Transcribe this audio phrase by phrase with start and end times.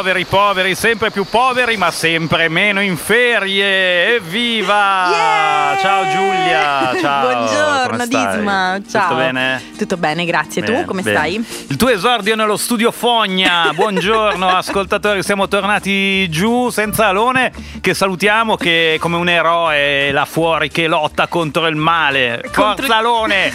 [0.00, 4.14] Poveri, poveri, sempre più poveri, ma sempre meno in ferie.
[4.14, 5.10] Evviva!
[5.10, 5.50] Yeah!
[5.78, 7.28] Ciao Giulia, ciao.
[7.28, 8.06] Buongiorno?
[8.06, 9.02] Disma, ciao.
[9.08, 9.62] Tutto bene?
[9.76, 10.62] Tutto bene, grazie.
[10.62, 11.16] Bene, tu come bene.
[11.16, 11.46] stai?
[11.68, 13.72] Il tuo esordio nello studio Fogna.
[13.76, 20.70] Buongiorno ascoltatori, siamo tornati giù senza Alone che salutiamo che come un eroe là fuori
[20.70, 22.40] che lotta contro il male.
[22.44, 23.52] Contro- Forza Alone!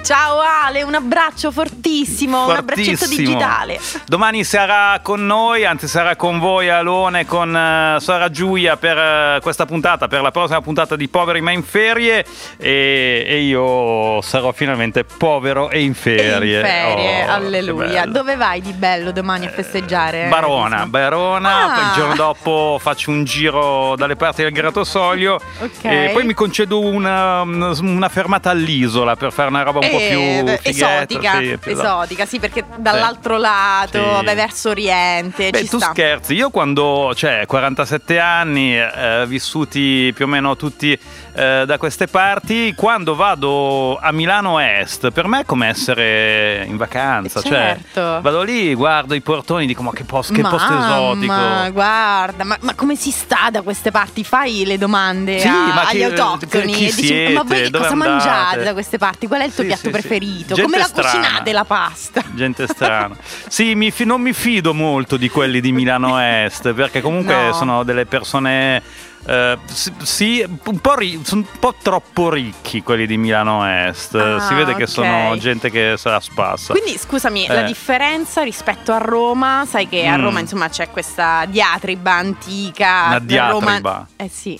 [0.04, 3.26] ciao Ale, un abbraccio fortissimo, un abbraccetto Fortissimo.
[3.26, 3.80] digitale.
[4.06, 9.38] Domani sarà con noi, anzi sarà con voi Alone, con eh, Sara Giulia per eh,
[9.42, 12.24] questa puntata, per la prossima puntata di Poveri ma in ferie
[12.58, 16.56] e, e io sarò finalmente povero e in ferie.
[16.56, 18.04] E in ferie, Oh, alleluia.
[18.06, 20.26] Dove vai di bello domani a festeggiare?
[20.28, 20.86] Barona?
[20.86, 21.80] Barona, Ah.
[21.88, 25.84] il giorno dopo faccio un giro dalle parti del Gratosoglio Ok.
[25.84, 30.08] e poi mi concedo una, una fermata all'isola per fare una roba un po' Eh,
[30.08, 34.10] più fighetta, esotica, sì, più- esotica, sì, perché dall'altro lato, Sì.
[34.10, 35.13] vabbè, verso oriente,
[35.50, 35.90] Beh, ci tu sta.
[35.90, 40.98] scherzi, io quando, cioè, 47 anni, eh, vissuti più o meno tutti
[41.34, 46.76] eh, da queste parti, quando vado a Milano Est, per me è come essere in
[46.76, 48.20] vacanza, cioè, Certo.
[48.22, 51.72] vado lì, guardo i portoni, dico ma che, posto, che posto Mamma, esotico.
[51.72, 54.22] guarda, ma, ma come si sta da queste parti?
[54.24, 57.32] Fai le domande Sì, a- agli chi- autoctoni chi e dici, siete?
[57.32, 59.26] ma voi che Dove cosa andate?" mangiate da queste parti?
[59.26, 60.54] Qual è il tuo Sì, piatto sì, preferito?
[60.54, 61.10] Gente come la strana.
[61.10, 62.22] cucinate la pasta?
[62.34, 63.16] Gente strana.
[63.48, 67.52] Sì, mi non mi fido molto di quelli di Milano Est, perché comunque No.
[67.52, 68.82] sono delle persone.
[69.26, 69.58] Eh,
[70.02, 74.14] sì, un po', ri- sono un po' troppo ricchi quelli di Milano Est.
[74.14, 74.88] Ah, si vede che ok.
[74.88, 76.72] sono gente che se la spassa.
[76.74, 77.64] Quindi scusami, la Eh.
[77.64, 80.22] differenza rispetto a Roma, sai che a Mm.
[80.22, 83.04] Roma insomma c'è questa diatriba antica.
[83.06, 83.18] Una
[83.48, 84.08] Roma- diatriba.
[84.16, 84.58] Eh sì,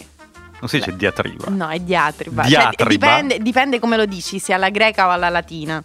[0.61, 1.47] non si dice diatriba.
[1.49, 2.43] no, è diatriba.
[2.43, 2.89] Cioè, Diatriba?
[2.89, 5.83] dipende, dipende come lo dici, sia alla greca o alla latina.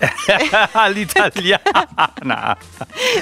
[0.72, 2.56] All'italiana.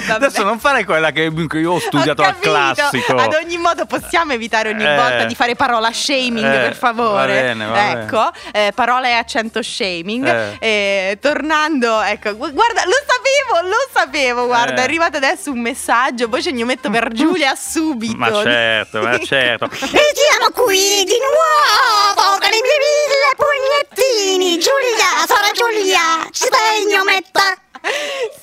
[0.09, 1.23] Adesso non fare quella che
[1.53, 3.15] io ho studiato Ho al classico.
[3.15, 4.95] Ad ogni modo possiamo evitare ogni Eh.
[4.95, 7.33] volta di fare parola shaming, Eh, per favore.
[7.33, 10.25] va bene, va ecco, eh, parola e accento shaming.
[10.27, 10.57] Eh.
[10.59, 14.81] Eh, tornando, ecco, gu- guarda, lo sapevo, lo sapevo, guarda, Eh.
[14.81, 18.15] è arrivato adesso un messaggio, poi ce ne metto per Giulia subito.
[18.17, 19.65] Ma certo, ma certo.
[19.65, 19.69] E
[20.15, 24.57] siamo qui di nuovo con i miei mille pugnettini.
[24.59, 27.55] Giulia, Sara Giulia, ci stai gnometta?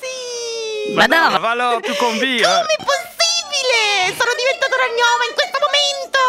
[0.00, 0.92] sì!
[0.94, 2.48] Ma no, fallo più convinto.
[2.48, 4.14] Come possibile?
[4.16, 6.25] Sono diventata una gnoma in questo momento!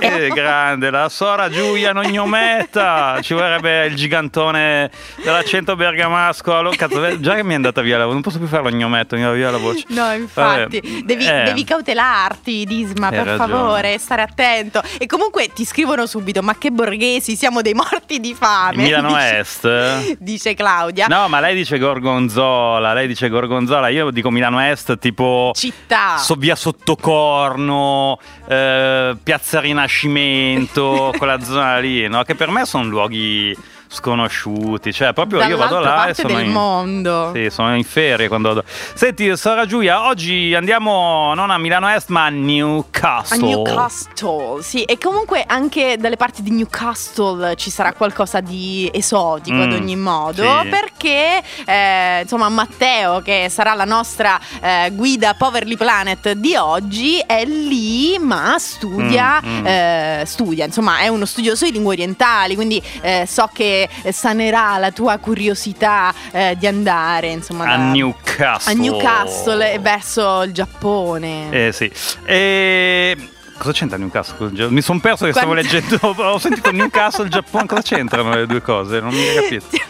[0.00, 3.18] Eh, grande, la Sora Giulia non gnometta.
[3.20, 4.90] Ci vorrebbe il gigantone
[5.22, 6.56] dell'accento bergamasco.
[6.56, 8.62] Allora, cazzo, eh, già che mi è andata via la voce, non posso più fare
[8.62, 9.84] lo gnometto, mi va via la voce.
[9.88, 13.36] No, infatti, Vabbè, devi, eh, devi cautelarti, Disma, per ragione.
[13.36, 14.82] favore, stare attento.
[14.98, 18.76] E comunque ti scrivono subito: Ma che borghesi, siamo dei morti di fame.
[18.82, 20.16] Milano dice, Est.
[20.18, 21.06] Dice Claudia.
[21.08, 26.16] No, ma lei dice Gorgonzola, lei dice Gorgonzola, io dico Milano Est tipo Città.
[26.18, 28.18] so- via Sottocorno,
[28.48, 32.22] eh, Piazza Rinascimento, quella zona lì, no?
[32.22, 33.56] Che per me sono luoghi
[33.94, 34.92] sconosciuti.
[34.92, 37.30] Cioè, proprio io vado là e sono del in, mondo.
[37.34, 38.64] Sì, sono in ferie quando vado.
[38.94, 43.38] Senti, Sara Giulia, oggi andiamo non a Milano Est, ma a A Newcastle.
[43.38, 49.72] Newcastle, sì, e comunque anche dalle parti di Newcastle ci sarà qualcosa di esotico ad
[49.72, 50.68] Mm, ogni modo, sì.
[50.68, 57.44] perché eh, insomma Matteo, che sarà la nostra eh, guida Poverly Planet di oggi, è
[57.44, 59.66] lì ma studia, Mm, mm.
[59.66, 64.90] eh, studia, insomma è uno studioso di lingue orientali, quindi eh, so che sanerà la
[64.92, 68.72] tua curiosità eh, di andare insomma A da- Newcastle.
[68.72, 71.50] a Newcastle e verso il Giappone.
[71.50, 71.90] Eh sì.
[72.24, 73.16] E...
[73.56, 74.50] Cosa c'entra Newcastle?
[74.70, 76.14] Mi sono perso che stavo Quando- leggendo.
[76.24, 77.66] Ho sentito Newcastle, Giappone.
[77.66, 78.98] Cosa c'entrano le due cose?
[78.98, 79.66] Non mi capito.
[79.70, 79.80] Ti,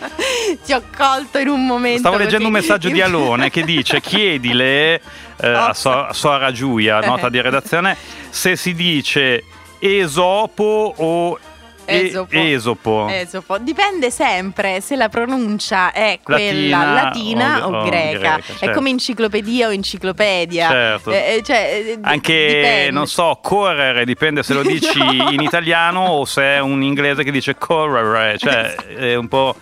[0.64, 2.00] ti ho colto in un momento.
[2.00, 2.67] Stavo leggendo un così.
[2.67, 5.00] messaggio di Alone che dice chiedile
[5.41, 7.96] eh, a, so- a Sora Giulia, nota di redazione,
[8.29, 9.43] se si dice
[9.79, 11.52] Esopo o e-
[11.86, 12.36] Esopo.
[12.36, 13.08] Esopo.
[13.10, 13.58] Esopo.
[13.58, 18.19] Dipende sempre se la pronuncia è quella Latina latina o- o, o greca.
[18.19, 18.70] greca, È certo.
[18.75, 20.69] come enciclopedia o enciclopedia.
[20.69, 21.10] Certo.
[21.12, 22.90] Eh, eh, cioè, eh, d- Anche, dipende.
[22.90, 25.31] non so, correre, dipende se lo dici No.
[25.31, 29.54] in italiano o se è un inglese che dice correre, cioè è un po',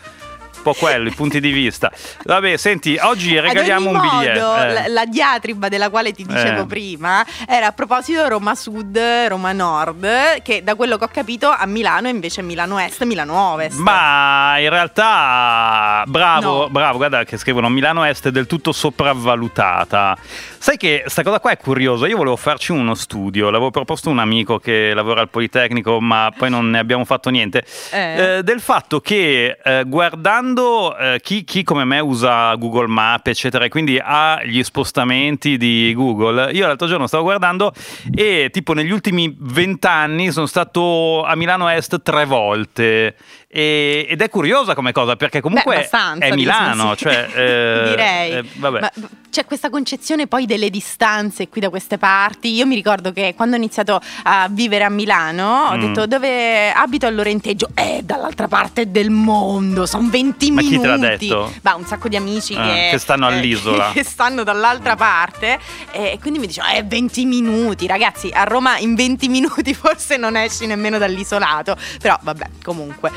[0.62, 1.90] po' quello, i punti di vista.
[2.24, 4.40] Vabbè, senti, oggi regaliamo un ogni biglietto.
[4.46, 4.88] modo, eh.
[4.88, 6.66] la, diatriba della quale ti dicevo Eh.
[6.66, 8.98] prima era a proposito Roma Sud,
[9.28, 10.06] Roma Nord,
[10.42, 13.78] che da quello che ho capito a Milano è invece Milano Est, Milano Ovest.
[13.78, 16.68] Ma in realtà, bravo, No.
[16.70, 20.16] bravo, guarda che scrivono Milano Est è del tutto sopravvalutata.
[20.62, 24.12] Sai che sta cosa qua è curiosa, io volevo farci uno studio, l'avevo proposto a
[24.12, 28.36] un amico che lavora al Politecnico, ma poi non ne abbiamo fatto niente, Eh.
[28.36, 33.64] eh, del fatto che eh, guardando eh, chi, chi come me usa Google Maps, eccetera,
[33.64, 37.72] e quindi ha gli spostamenti di Google, io l'altro giorno stavo guardando
[38.14, 43.16] e tipo negli ultimi vent'anni sono stato a Milano Est tre volte.
[43.54, 47.02] E- ed è curiosa come cosa perché comunque Beh, è Milano, sì.
[47.04, 48.32] cioè eh, direi.
[48.32, 48.44] eh.
[48.56, 48.90] Ma
[49.28, 52.54] c'è questa concezione poi delle distanze qui da queste parti.
[52.54, 55.81] Io mi ricordo che quando ho iniziato a vivere a Milano ho Mm.
[55.81, 60.82] detto dove abito all'Orenteggio, è dall'altra parte del mondo, sono 20 Ma chi minuti.
[60.82, 61.52] te l'ha detto?
[61.60, 63.90] Bah, un sacco di amici Ah, che, che stanno all'isola.
[63.93, 65.58] che stanno dall'altra parte
[65.90, 70.37] e quindi mi dicevano eh 20 minuti, ragazzi, a Roma in 20 minuti forse non
[70.37, 73.10] esci nemmeno dall'isolato, però vabbè, comunque.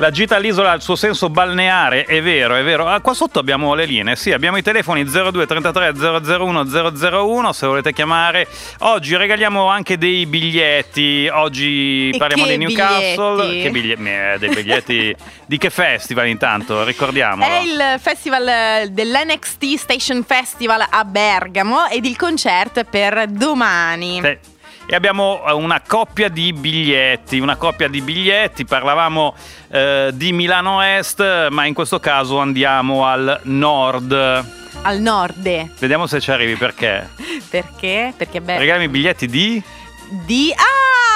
[0.00, 2.86] La gita all'isola ha il suo senso balneare, è vero, è vero.
[2.86, 5.92] Ah, qua sotto abbiamo le linee, sì, abbiamo i telefoni 02 33
[6.38, 6.64] 001
[7.24, 8.46] 001 se volete chiamare.
[8.80, 13.42] Oggi regaliamo anche dei biglietti, oggi E parliamo di Newcastle.
[13.42, 13.62] biglietti?
[13.62, 14.02] Che biglietti?
[14.08, 15.16] Eh, dei biglietti
[15.46, 17.50] di che festival intanto, ricordiamolo.
[17.50, 24.20] È il festival eh, dell'NXT Station Festival a Bergamo ed il concerto è per domani.
[24.22, 24.56] Sì.
[24.90, 29.34] E abbiamo eh, una coppia di biglietti, una coppia di biglietti, parlavamo
[29.70, 34.12] eh, di Milano Est, ma in questo caso andiamo al nord.
[34.80, 35.42] Al nord.
[35.78, 37.06] Vediamo se ci arrivi perché.
[37.50, 38.14] Perché?
[38.16, 38.56] Perché beh.
[38.56, 39.62] Regalami i biglietti di...
[40.24, 40.54] Di.
[40.56, 41.07] Ah!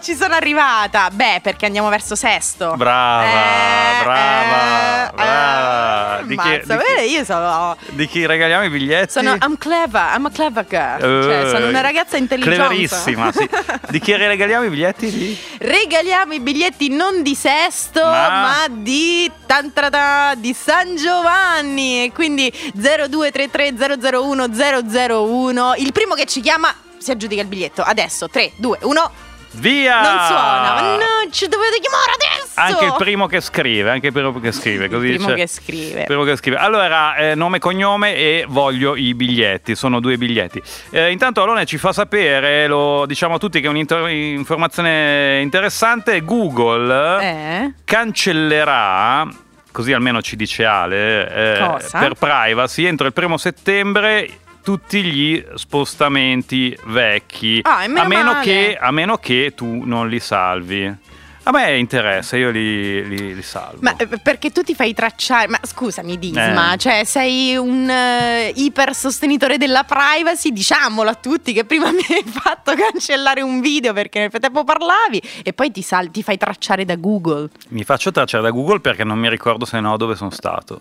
[0.00, 1.08] Ci sono arrivata!
[1.10, 2.74] Beh, perché andiamo verso Sesto.
[2.76, 6.20] Brava, Eh, brava, eh, brava.
[6.20, 6.60] eh, Di chi-
[7.06, 7.76] di io sono.
[7.88, 9.12] Di chi regaliamo i biglietti?
[9.12, 11.00] Sono I'm clever, I'm a clever girl.
[11.22, 12.56] cioè, Eh, sono una ragazza intelligente.
[12.58, 13.48] Cleverissima, sì.
[13.88, 15.10] Di chi regaliamo i biglietti?
[15.10, 15.38] Di...
[15.58, 22.04] Regaliamo i biglietti non di Sesto, Ma- ma, di Tantrata di San Giovanni.
[22.04, 25.74] E quindi 0233 001 001.
[25.76, 27.82] Il primo che ci chiama si aggiudica il biglietto.
[27.82, 29.10] Adesso 3, 2, 1.
[29.52, 30.00] Via!
[30.00, 30.74] Non suona.
[30.74, 32.52] Ma no, ci dovete chiamare adesso.
[32.60, 34.88] Anche il primo che scrive, anche il primo che scrive.
[34.88, 36.04] Così Il primo c'è- che scrive.
[36.04, 36.56] primo che scrive.
[36.56, 39.74] Allora, eh, nome e cognome e voglio i biglietti.
[39.74, 40.62] Sono due biglietti.
[40.90, 46.22] Eh, intanto Alone ci fa sapere, lo diciamo a tutti che è un'informazione interessante.
[46.22, 47.72] Google Eh?
[47.84, 49.26] cancellerà,
[49.72, 54.28] così almeno ci dice Ale, eh, per privacy entro il primo settembre
[54.62, 60.20] tutti gli spostamenti vecchi, Ah, meno a, meno che, a meno che tu non li
[60.20, 61.08] salvi.
[61.44, 63.78] A me interessa, io li, li- li salvo.
[63.80, 65.48] Ma eh, perché tu ti fai tracciare?
[65.48, 66.76] Ma scusami, Disma, Eh.
[66.76, 70.52] cioè sei un eh, iper sostenitore della privacy?
[70.52, 75.20] Diciamolo a tutti che prima mi hai fatto cancellare un video perché nel frattempo parlavi
[75.42, 77.48] e poi ti, sal- ti fai tracciare da Google.
[77.68, 80.80] Mi faccio tracciare da Google perché non mi ricordo se no dove sono stato.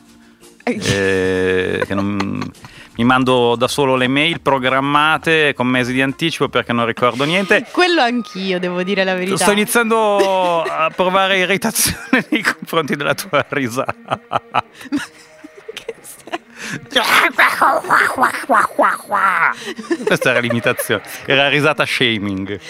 [0.66, 2.52] Eh, che non-
[2.96, 7.66] mi mando da solo le mail programmate con mesi di anticipo perché non ricordo niente.
[7.72, 9.38] Quello anch'io, devo dire la verità.
[9.38, 14.22] Sto iniziando a provare irritazione nei confronti della tua risata.
[20.06, 22.60] Questa era l'imitazione, era risata shaming.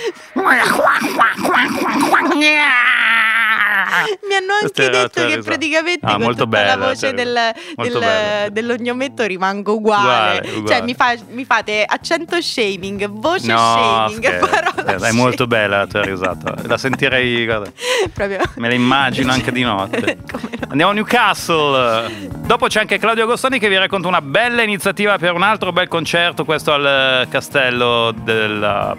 [4.28, 7.38] Mi hanno anche detto che praticamente Ah, con molto bella, la voce cioè, del,
[7.76, 10.38] molto del- dell'ognometto rimango uguale.
[10.40, 10.82] Uguale, Cioè uguale.
[10.84, 15.88] mi, fa- mi fate accento shaming, voce No, shaming, scherzo, parola è molto bella la
[15.88, 16.56] tua risata.
[16.66, 17.72] La sentirei, guarda,
[18.14, 18.40] Proprio.
[18.56, 20.18] me la immagino anche di notte.
[20.30, 20.68] Come no?
[20.70, 22.28] Andiamo a Newcastle.
[22.46, 25.88] Dopo c'è anche Claudio Agostoni che vi racconta una bella iniziativa per un altro bel
[25.88, 28.96] concerto, questo al eh, castello della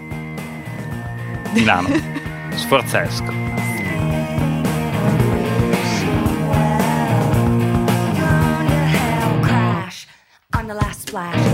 [1.53, 1.89] Milano.
[2.55, 3.60] Sforzesco.
[10.73, 11.50] The last splash.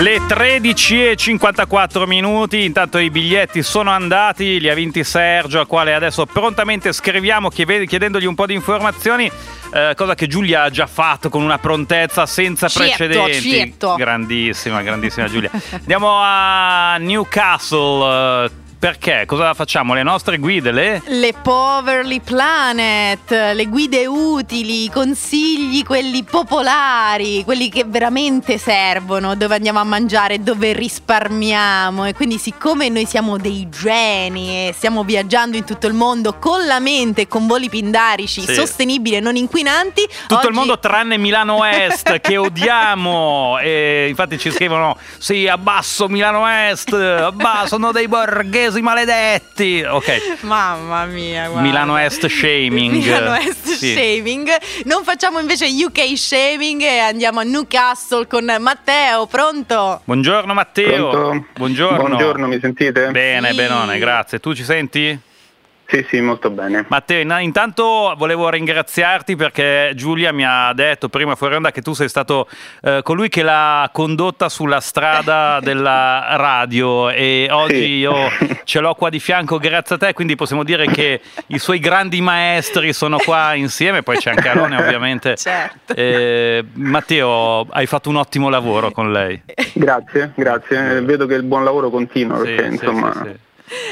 [0.00, 5.66] Le 13 e 54 minuti, intanto i biglietti sono andati, li ha vinti Sergio, al
[5.66, 9.30] quale adesso prontamente scriviamo chiede- chiedendogli un po' di informazioni,
[9.74, 13.50] eh, cosa che Giulia ha già fatto con una prontezza senza Certo, precedenti.
[13.50, 13.94] certo.
[13.96, 15.50] Grandissima, grandissima Giulia.
[15.72, 19.24] Andiamo a Newcastle, eh, perché?
[19.26, 19.92] Cosa facciamo?
[19.92, 21.02] Le nostre guide, le...
[21.04, 29.54] Le Poverly Planet, le guide utili, i consigli, quelli popolari, quelli che veramente servono, dove
[29.56, 32.06] andiamo a mangiare, dove risparmiamo.
[32.06, 36.64] E quindi, siccome noi siamo dei geni e stiamo viaggiando in tutto il mondo con
[36.64, 38.54] la mente con voli pindarici Sì.
[38.54, 44.38] sostenibili e non inquinanti, Tutto il oggi- mondo tranne Milano Est che odiamo e infatti
[44.38, 51.60] ci scrivono sì abbasso Milano Est abbasso sono dei borghesi maledetti ok Mamma mia, guarda.
[51.60, 53.92] Milano Est shaming Milano Est Sì.
[53.94, 54.48] shaming.
[54.84, 59.26] Non facciamo invece UK shaming e andiamo a Newcastle con Matteo.
[59.26, 60.00] Pronto?
[60.04, 61.46] buongiorno Matteo Pronto?
[61.56, 63.10] buongiorno Buongiorno, mi sentite?
[63.10, 63.56] bene Sì.
[63.56, 65.18] benone grazie tu ci senti?
[65.90, 66.84] Sì, sì, molto bene.
[66.88, 71.94] Matteo, in- intanto volevo ringraziarti perché Giulia mi ha detto prima fuori onda che tu
[71.94, 72.48] sei stato
[72.82, 77.88] eh, colui che l'ha condotta sulla strada della radio e oggi Sì.
[77.98, 78.14] io
[78.64, 82.20] ce l'ho qua di fianco grazie a te, quindi possiamo dire che i suoi grandi
[82.20, 85.36] maestri sono qua insieme, poi c'è anche Alone ovviamente.
[85.36, 85.94] Certo.
[85.94, 89.42] Eh, Matteo, hai fatto un ottimo lavoro con lei.
[89.72, 91.00] Grazie, grazie.
[91.02, 93.38] Vedo che il buon lavoro continua Sì, perché sì, insomma sì, sì.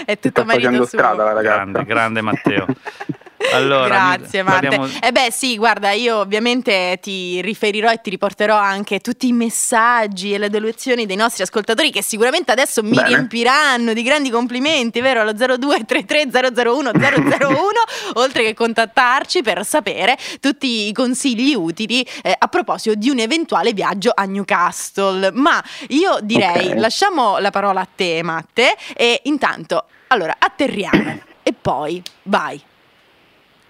[0.05, 0.87] È tutto sta facendo suo.
[0.87, 1.57] strada la ragazza.
[1.57, 2.67] Grande, grande Matteo.
[3.53, 4.69] Allora, Grazie Marte.
[4.69, 9.33] parliamo- Eh beh sì, guarda, io ovviamente ti riferirò e ti riporterò anche tutti i
[9.33, 13.09] messaggi e le delusioni dei nostri ascoltatori che sicuramente adesso mi Bene.
[13.09, 15.21] riempiranno di grandi complimenti, vero?
[15.21, 16.29] Allo 0233
[16.65, 17.69] 001 001,
[18.15, 23.73] oltre che contattarci per sapere tutti i consigli utili eh, a proposito di un eventuale
[23.73, 25.31] viaggio a Newcastle.
[25.33, 26.75] Ma io direi, Ok.
[26.79, 32.61] lasciamo la parola a te Matte e intanto, allora, atterriamo e poi vai.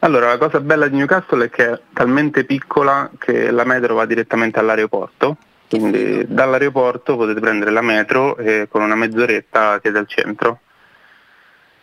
[0.00, 4.06] Allora, la cosa bella di Newcastle è che è talmente piccola che la metro va
[4.06, 5.36] direttamente all'aeroporto.
[5.68, 10.60] Quindi dall'aeroporto potete prendere la metro e con una mezz'oretta siete al centro.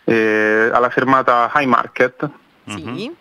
[0.05, 2.29] E alla fermata High Market,
[2.67, 3.15] Sì.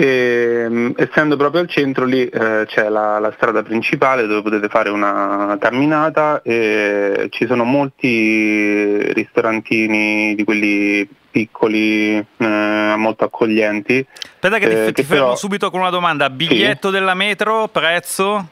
[0.00, 4.68] E, mh, essendo proprio al centro lì eh, c'è la, la strada principale dove potete
[4.68, 14.06] fare una camminata e ci sono molti ristorantini di quelli piccoli, eh, molto accoglienti.
[14.34, 16.30] Aspetta che ti, eh, ti fermo però- subito con una domanda.
[16.30, 18.48] Biglietto della metro, prezzo?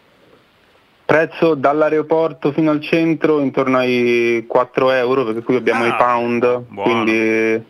[1.05, 6.41] Prezzo dall'aeroporto fino al centro intorno ai 4 euro perché qui abbiamo Ah, i pound,
[6.67, 6.91] buono.
[7.05, 7.65] quindi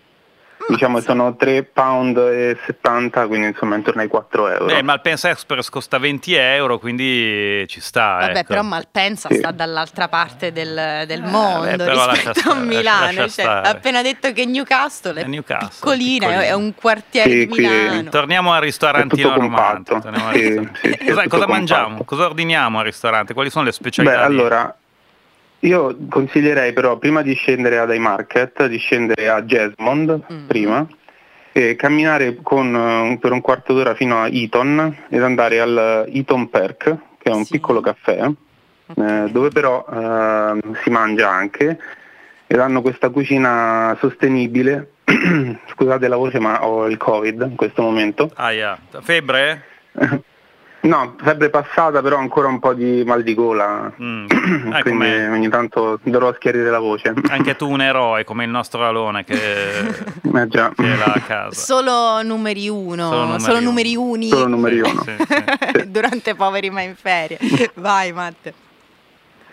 [0.69, 4.65] diciamo sono 3 pound e 70, quindi insomma intorno ai 4 euro.
[4.67, 8.19] Beh, Malpensa Express costa 20 euro, quindi ci sta.
[8.21, 8.49] Vabbè, ecco.
[8.49, 9.37] però Malpensa Sì.
[9.37, 13.13] sta dall'altra parte del, del Eh, mondo beh, però lascia rispetto a stare, Milano.
[13.13, 16.43] lascia Cioè, appena detto che Newcastle è, È Newcastle, piccolina, piccolina.
[16.45, 18.11] è un quartiere Sì, di Milano.
[18.11, 20.71] Torniamo al ristorantino Sì, ristorante.
[20.83, 22.05] sì, sì, cosa cosa mangiamo?
[22.05, 23.35] Cosa ordiniamo al ristorante?
[23.35, 24.23] Quali sono le specialità?
[24.27, 24.77] Beh, di- allora,
[25.61, 30.47] io consiglierei però prima di scendere ad iMarket, di scendere a Jesmond Mm.
[30.47, 30.87] prima
[31.53, 36.51] e camminare con, eh, per un quarto d'ora fino a Eton ed andare al Eton
[36.51, 36.85] Perk,
[37.19, 37.53] che è un Sì.
[37.53, 38.29] piccolo caffè,
[38.95, 41.79] eh, dove però eh, si mangia anche
[42.47, 44.91] ed hanno questa cucina sostenibile.
[45.73, 48.31] Scusate la voce ma ho il covid in questo momento.
[48.35, 48.79] Ah, yeah.
[49.01, 49.63] Febbre?
[50.87, 53.93] No, febbre passata però ancora un po' di mal di gola.
[54.01, 54.27] Mm.
[54.77, 57.13] Eh, Quindi come- ogni tanto dovrò schiarire la voce.
[57.31, 59.35] Anche tu un eroe come il nostro Alone che,
[60.35, 60.71] Eh già.
[60.77, 61.61] che è là a casa.
[61.61, 63.67] Solo numeri uno, Solo numeri solo uno.
[63.67, 65.03] numeri uni Solo numeri uno.
[65.05, 65.91] Sì, sì.
[65.91, 67.39] durante Poveri ma in ferie.
[67.75, 68.55] Vai Matte.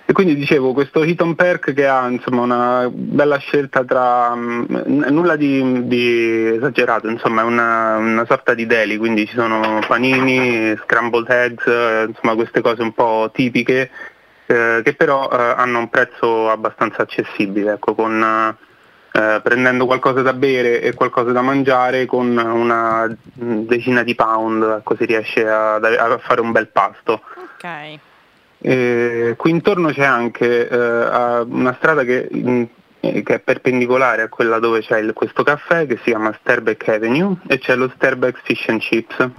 [0.05, 5.05] E quindi dicevo, questo Heaton Perk che ha insomma una bella scelta tra mm, n-
[5.09, 10.75] nulla di, di esagerato, insomma è una, una sorta di deli, quindi ci sono panini,
[10.83, 13.89] scrambled eggs, eh, insomma queste cose un po' tipiche
[14.45, 18.21] eh, che però eh, hanno un prezzo abbastanza accessibile, ecco, con,
[19.13, 24.97] eh, prendendo qualcosa da bere e qualcosa da mangiare con una decina di pound, ecco,
[24.97, 27.21] si riesce a- a fare un bel pasto.
[27.37, 27.99] Ok.
[28.65, 32.65] Eh, qui intorno c'è anche eh, una strada che, in-
[33.01, 36.87] eh, che è perpendicolare a quella dove c'è il- questo caffè che si chiama Sterbeck
[36.87, 39.29] Avenue e c'è lo Sterbeck Fish and Chips.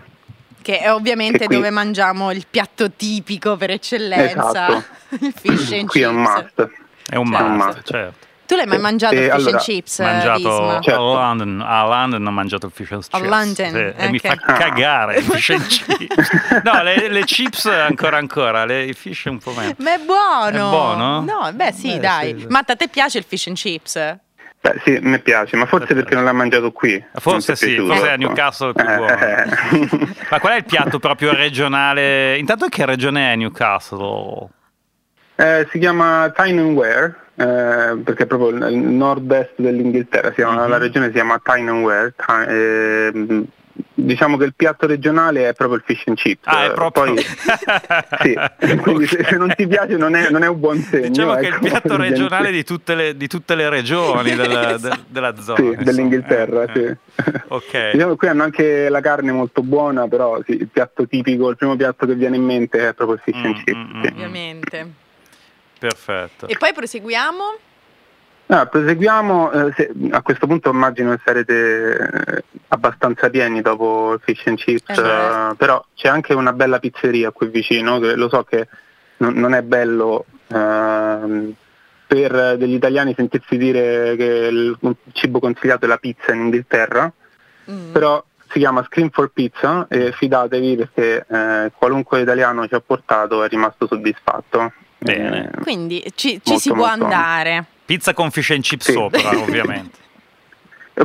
[0.61, 4.85] Che è ovviamente Che qui- dove mangiamo il piatto tipico per eccellenza, Esatto.
[5.25, 6.35] il fish and Qui è un chips.
[6.35, 6.71] must.
[7.11, 7.47] È un Certo.
[7.49, 7.83] must, must.
[7.91, 8.27] certo.
[8.47, 10.81] Tu l'hai mai mangiato il Eh, fish allora, and chips, Ho mangiato?
[10.83, 10.95] Certo.
[11.17, 13.15] a London, a London ho mangiato il fish and chips.
[13.15, 16.61] A London, Sì, E mi fa cagare il fish and chips.
[16.63, 19.73] No, le, le chips ancora ancora, le, i fish un po' meno.
[19.79, 20.67] Ma è buono!
[20.67, 21.21] È buono?
[21.23, 22.35] No, beh sì, Beh, dai.
[22.35, 22.47] sì, sì.
[22.49, 23.95] Matta, a te piace il fish and chips?
[24.61, 27.03] Beh sì, mi piace, ma forse perché non l'ha mangiato qui.
[27.15, 28.17] Forse sì, piaciuto, forse a.
[28.17, 30.09] Newcastle è più buono.
[30.31, 32.37] Ma qual è il piatto proprio regionale?
[32.39, 34.49] Intanto che regione è Newcastle?
[35.37, 40.69] Eh, si chiama Tyne-and-Wear, eh, perché è proprio il nord-est dell'Inghilterra, si chiama- Mhm.
[40.71, 42.13] la regione si chiama Tyne-and-Wear.
[42.15, 43.45] Ty- ehm,
[43.97, 46.47] diciamo che il piatto regionale è proprio il fish and chips.
[46.47, 47.15] Ah, è eh, proprio...
[47.15, 47.25] Poi,
[48.23, 51.09] sì, quindi se, se non ti piace non è, non è un buon segno.
[51.09, 54.77] Diciamo che è il ecco, piatto regionale di tutte le, di tutte le regioni del-
[54.81, 55.59] del- della zona.
[55.59, 56.97] Sì, dell'Inghilterra, Eh, eh.
[57.17, 57.33] sì.
[57.49, 57.91] Ok.
[57.93, 61.57] Diciamo che qui hanno anche la carne molto buona, però sì, il piatto tipico, il
[61.57, 63.77] primo piatto che viene in mente è proprio il fish and Mm, chips.
[63.77, 64.09] mm, sì.
[64.09, 64.13] mm.
[64.13, 64.93] Ovviamente.
[65.89, 66.47] Perfetto.
[66.49, 67.43] E poi proseguiamo?
[68.47, 71.97] Ah, proseguiamo, eh, se- a questo punto immagino che sarete
[72.37, 75.51] eh, abbastanza pieni dopo il fish and chips, Eh beh.
[75.51, 78.67] eh, però c'è anche una bella pizzeria qui vicino, che lo so che
[79.19, 81.53] non, non è bello ehm,
[82.07, 84.79] per degli italiani sentirsi dire che il
[85.13, 87.13] cibo consigliato è la pizza in Inghilterra,
[87.71, 87.93] Mm.
[87.93, 93.43] però si chiama Scream for Pizza e fidatevi perché eh, qualunque italiano ci ha portato
[93.43, 94.71] è rimasto soddisfatto.
[95.05, 95.51] Bene.
[95.55, 97.65] Eh, Quindi ci, ci Molto, si può andare.
[97.85, 98.93] Pizza con fish and chips Sì.
[98.93, 100.03] sopra, ovviamente.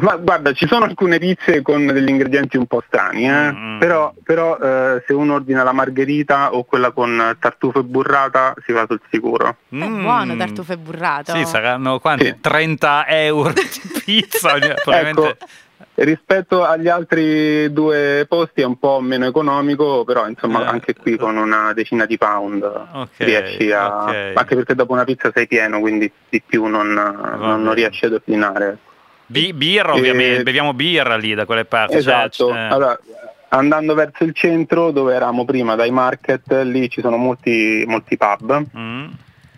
[0.01, 3.51] Ma guarda, ci sono alcune pizze con degli ingredienti un po' strani, eh?
[3.51, 3.79] Mm.
[3.79, 8.71] però, però, eh, se uno ordina la margherita o quella con tartufo e burrata si
[8.71, 9.57] va sul sicuro.
[9.67, 10.01] È Mm.
[10.03, 11.33] buono tartufo e burrato.
[11.35, 12.25] Sì, saranno quanti?
[12.25, 12.35] Sì.
[12.39, 15.27] 30 euro di pizza, probabilmente...
[15.29, 15.45] Ecco,
[16.03, 21.17] rispetto agli altri due posti è un po' meno economico, però insomma Eh, anche qui
[21.17, 24.03] con una decina di pound Ok, riesci a...
[24.03, 24.31] ok.
[24.35, 28.13] anche perché dopo una pizza sei pieno, quindi di più non, non- non riesci ad
[28.13, 28.77] ordinare.
[29.25, 31.91] Bi- birra ovviamente, Eh, beviamo birra lì da quelle parti.
[31.93, 32.57] cioè, Esatto, eh.
[32.57, 32.99] allora,
[33.49, 38.63] andando verso il centro dove eravamo prima dai market, lì ci sono molti, molti pub.
[38.75, 39.07] Mm,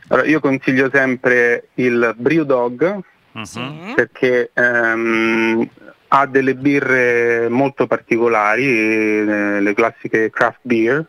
[0.10, 3.00] Allora, io consiglio sempre il Brew Dog
[3.32, 3.44] mhm.
[3.44, 3.62] Sì.
[3.96, 5.66] perché ehm,
[6.14, 11.06] ha delle birre molto particolari, eh, le classiche craft beer.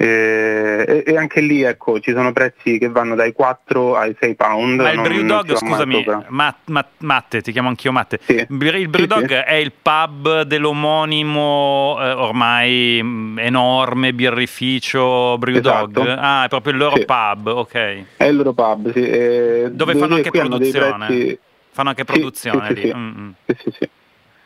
[0.00, 4.80] eh, e, anche lì ecco ci sono prezzi che vanno dai 4 ai 6 pound.
[4.80, 5.02] Ma il va
[5.42, 6.24] mai scusami, sopra.
[6.28, 8.20] Ma- Ma- Matte, ti chiamo anch'io Matte.
[8.22, 8.34] Sì.
[8.34, 9.34] Il Sì, Brewdog sì.
[9.34, 15.98] è il pub dell'omonimo eh, ormai mh, enorme birrificio Brewdog?
[15.98, 16.20] Esatto.
[16.20, 17.04] Ah, è proprio il loro Sì.
[17.04, 18.04] pub, ok.
[18.16, 19.02] È il loro pub, sì.
[19.02, 21.38] eh, Dove fanno anche hanno dei produzione?
[21.72, 22.80] Fanno anche Sì, produzione sì, lì.
[22.82, 22.96] sì, sì.
[22.96, 23.30] Mm, mm.
[23.46, 23.88] Sì, sì, sì.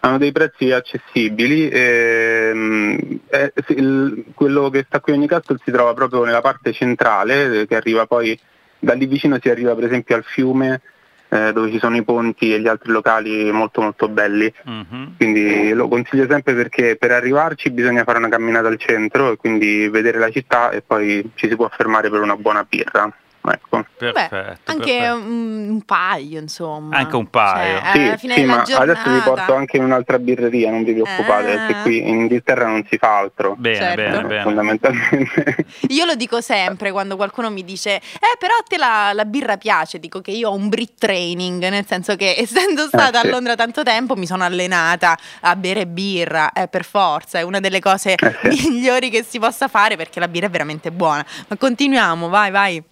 [0.05, 1.69] Hanno dei prezzi accessibili.
[1.71, 7.61] ehm, eh, il- quello che sta qui a Newcastle si trova proprio nella parte centrale,
[7.61, 8.39] eh, che arriva poi
[8.81, 10.81] da lì vicino si arriva per esempio al fiume
[11.29, 14.53] eh, dove ci sono i ponti e gli altri locali molto molto belli.
[14.65, 15.15] Mhm.
[15.17, 19.89] Quindi lo consiglio sempre perché per arrivarci bisogna fare una camminata al centro e quindi
[19.89, 23.11] vedere la città e poi ci si può fermare per una buona birra.
[23.45, 23.85] Ecco.
[23.97, 24.37] Perfetto.
[24.37, 25.15] Beh, anche perfetto.
[25.17, 26.97] un, paio, insomma.
[26.97, 27.79] Anche un paio.
[27.81, 28.93] Cioè, Sì, alla fine sì, della ma giornata.
[28.93, 31.67] adesso vi porto anche in un'altra birreria, non vi preoccupate, Ah.
[31.67, 33.55] perché qui in Inghilterra non si fa altro.
[33.57, 33.97] Bene, Certo.
[34.03, 34.43] bene, bene.
[34.43, 35.67] Fondamentalmente.
[35.89, 39.57] Io lo dico sempre quando qualcuno mi dice, eh, però a te la, la birra
[39.57, 39.99] piace.
[39.99, 43.27] Dico che io ho un Brit training, nel senso che essendo stata sì.
[43.27, 46.53] a Londra tanto tempo mi sono allenata a bere birra.
[46.53, 48.69] Eh, per forza, è una delle cose Eh, sì.
[48.71, 51.25] migliori che si possa fare perché la birra è veramente buona.
[51.49, 52.83] Ma continuiamo, vai, vai.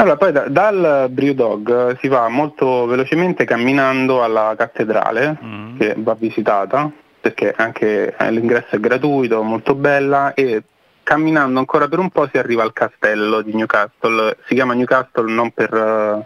[0.00, 5.78] Allora, poi da- dal Brewdog si va molto velocemente camminando alla cattedrale, Mm.
[5.78, 10.62] che va visitata, perché anche eh, l'ingresso è gratuito, molto bella, e
[11.02, 14.36] camminando ancora per un po' si arriva al castello di Newcastle.
[14.46, 16.24] Si chiama Newcastle non per, eh,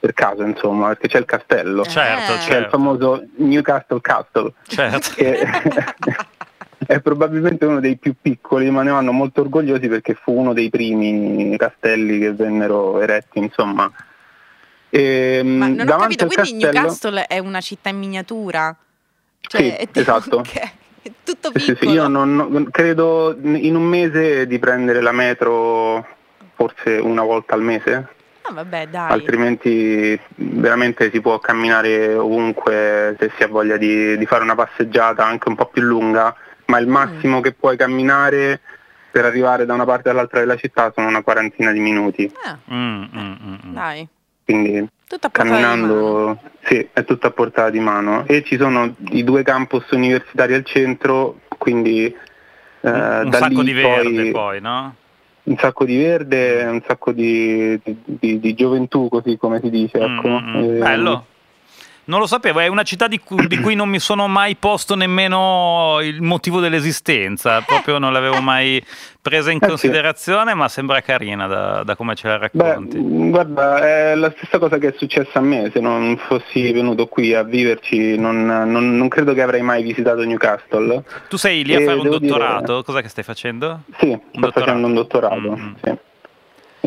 [0.00, 1.84] per caso, insomma, perché c'è il castello.
[1.84, 2.36] Certo, Eh.
[2.36, 2.68] C'è il certo.
[2.70, 4.52] famoso Newcastle Castle.
[4.66, 5.08] certo.
[5.14, 5.46] che
[6.88, 10.70] è probabilmente uno dei più piccoli, ma ne vanno molto orgogliosi perché fu uno dei
[10.70, 13.92] primi castelli che vennero eretti, insomma.
[14.88, 18.74] E, Ma non ho davanti capito, quindi castello- Newcastle è una città in miniatura?
[19.46, 20.38] Sì, è esatto.
[20.40, 20.60] ok,
[21.02, 21.90] è tutto Sì, sì, piccolo.
[21.90, 26.06] sì, io non- non- credo in un mese di prendere la metro
[26.54, 28.08] forse una volta al mese,
[28.42, 29.10] Ah, vabbè, dai.
[29.10, 35.22] altrimenti veramente si può camminare ovunque se si ha voglia di, di fare una passeggiata
[35.22, 36.34] anche un po' più lunga,
[36.68, 36.90] ma il Mm.
[36.90, 38.60] massimo che puoi camminare
[39.10, 43.02] per arrivare da una parte all'altra della città sono una quarantina di minuti, Ah, Mm,
[43.04, 43.74] mm, mm, mm.
[43.74, 44.06] dai.
[44.44, 45.82] quindi Tutto a portata di mano.
[45.86, 50.52] camminando sì, è tutto a portata di mano e ci sono i due campus universitari
[50.54, 52.14] al centro, quindi eh,
[52.90, 54.94] un da sacco lì di verde poi poi, no?
[55.44, 59.96] un sacco di verde, un sacco di, di- di- di gioventù, così come si dice.
[59.98, 60.28] Ecco.
[60.28, 60.62] Mm, mm, mm.
[60.62, 61.26] Eh, Bello.
[62.08, 64.94] Non lo sapevo, è una città di cui, di cui non mi sono mai posto
[64.94, 68.82] nemmeno il motivo dell'esistenza, proprio non l'avevo mai
[69.20, 72.96] presa in Eh considerazione, ma sembra carina da, da come ce la Beh, racconti.
[72.96, 77.08] mh, guarda, è la stessa cosa che è successa a me, se non fossi venuto
[77.08, 81.04] qui a viverci non, non- non credo che avrei mai visitato Newcastle.
[81.28, 82.82] tu sei lì a eh, fare un devo dire- dottorato?
[82.84, 83.80] Cos'è che stai facendo?
[83.98, 84.60] Sì, sto dottorato.
[84.60, 85.56] facendo un dottorato.
[85.58, 85.72] Mm.
[85.82, 85.92] sì.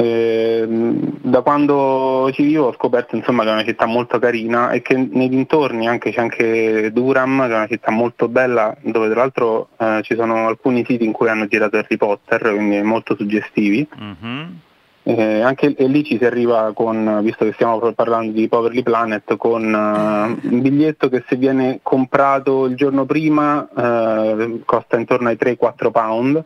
[0.02, 4.82] Ehm, da quando ci vivo ho scoperto insomma, che è una città molto carina e
[4.82, 9.20] che nei dintorni anche, c'è anche Durham, che è una città molto bella, dove tra
[9.20, 13.88] l'altro eh, ci sono alcuni siti in cui hanno girato Harry Potter, quindi molto suggestivi.
[13.96, 14.60] Mhm.
[15.04, 19.36] Eh, anche e lì ci si arriva con, visto che stiamo parlando di Poverly Planet,
[19.36, 25.38] con eh, un biglietto che se viene comprato il giorno prima eh, costa intorno ai
[25.40, 26.44] 3-4 pound e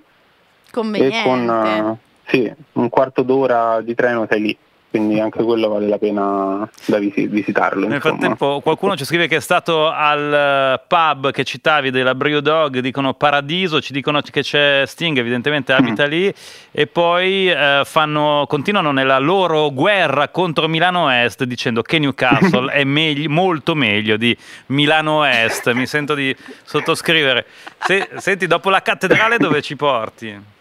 [0.72, 1.22] Conveniente.
[1.24, 4.58] con eh, sì, un quarto d'ora di treno sei lì,
[4.90, 7.86] quindi anche quello vale la pena da visi- visitarlo.
[7.86, 8.18] Nel insomma.
[8.18, 12.80] frattempo qualcuno ci scrive che è stato al eh, pub che citavi della Brio Dog,
[12.80, 16.34] dicono Paradiso, ci dicono che c'è Sting, evidentemente abita lì,
[16.72, 22.84] e poi eh, fanno, continuano nella loro guerra contro Milano Est dicendo che Newcastle è
[22.86, 24.36] megli- molto meglio di
[24.68, 27.46] Milano Est, mi sento di sottoscrivere.
[27.80, 30.54] Se- senti, dopo la cattedrale dove ci porti?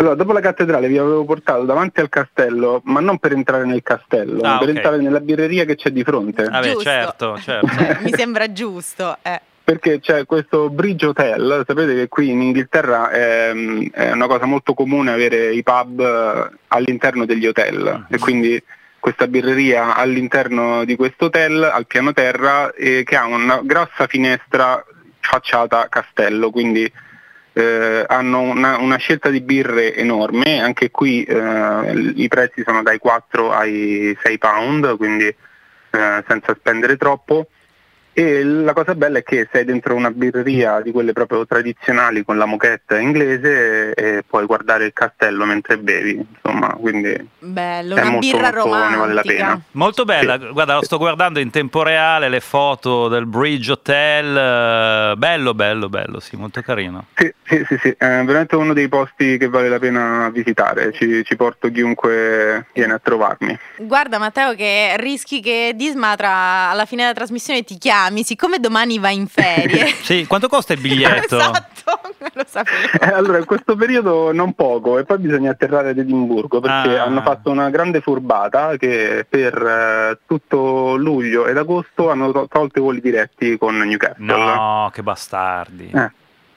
[0.00, 3.82] Allora, dopo la cattedrale vi avevo portato davanti al castello, ma non per entrare nel
[3.82, 4.74] castello, Ah, ma per ok.
[4.76, 6.44] entrare nella birreria che c'è di fronte.
[6.44, 6.82] Vabbè, Giusto.
[6.82, 7.66] certo, certo.
[7.66, 9.18] Cioè, mi sembra giusto.
[9.20, 9.40] eh.
[9.62, 13.52] Perché c'è questo Bridge Hotel, sapete che qui in Inghilterra è,
[13.92, 18.14] è una cosa molto comune avere i pub all'interno degli hotel Mm.
[18.14, 18.62] e quindi
[18.98, 24.82] questa birreria all'interno di questo hotel al piano terra eh, che ha una grossa finestra
[25.20, 26.90] facciata castello, quindi
[27.52, 32.98] eh, hanno una, una, scelta di birre enorme, anche qui eh, i prezzi sono dai
[32.98, 37.48] 4 ai 6 pound, quindi eh, senza spendere troppo.
[38.12, 42.36] E la cosa bella è che sei dentro una birreria di quelle proprio tradizionali con
[42.36, 48.10] la moquette inglese e puoi guardare il castello mentre bevi, insomma, quindi Bello, è una
[48.10, 49.32] molto, birra molto, ne vale la romantica.
[49.32, 49.60] pena.
[49.72, 55.16] Molto bella, guarda, lo sto guardando in tempo reale le foto del Bridge Hotel, eh,
[55.16, 57.06] bello, bello, bello, sì, molto carino.
[57.14, 61.24] Sì, sì, sì, sì, è veramente uno dei posti che vale la pena visitare, ci,
[61.24, 63.56] ci porto chiunque viene a trovarmi.
[63.76, 68.98] Guarda Matteo che rischi che Disma tra, alla fine della trasmissione ti chiami, siccome domani
[68.98, 69.88] vai in ferie.
[70.10, 71.36] Sì, quanto costa il biglietto?
[71.38, 72.00] esatto,
[72.32, 72.98] lo sapevo.
[73.00, 77.04] Eh, Allora, in questo periodo non poco e poi bisogna atterrare ad Edimburgo perché Ah.
[77.04, 82.78] hanno fatto una grande furbata che per eh, tutto luglio ed agosto hanno to- tolto
[82.78, 84.24] i voli diretti con Newcastle.
[84.24, 85.90] No, che bastardi.
[85.94, 86.10] Eh,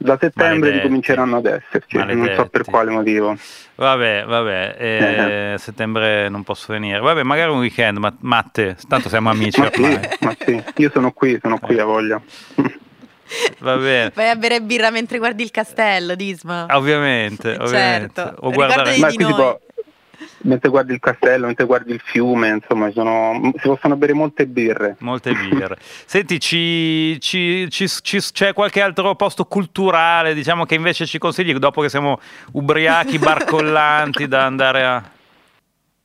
[0.03, 0.77] da settembre Maledetti.
[0.79, 2.49] ricominceranno ad esserci, non so Maledetti.
[2.49, 3.37] per quale motivo.
[3.75, 6.99] Vabbè, vabbè, eh, settembre non posso venire.
[6.99, 11.11] Vabbè, magari un weekend, ma Matte, tanto siamo amici Ma sì, ma sì, io sono
[11.11, 12.21] qui, sono qui a voglia.
[13.59, 14.11] Va bene.
[14.13, 16.67] Vai a bere birra mentre guardi il castello, Disma.
[16.71, 18.21] Ovviamente, ovviamente.
[18.21, 18.45] Certo.
[18.45, 18.97] O guardare...
[18.97, 19.33] Ma di qui si noi.
[19.33, 19.59] può,
[20.39, 24.95] mentre guardi il castello, mentre guardi il fiume, insomma, sono- si possono bere molte birre.
[24.99, 25.77] Molte birre.
[26.05, 31.81] Senti, ci, ci- ci- c'è qualche altro posto culturale, diciamo, che invece ci consigli dopo
[31.81, 32.19] che siamo
[32.53, 35.03] ubriachi, barcollanti, da andare a...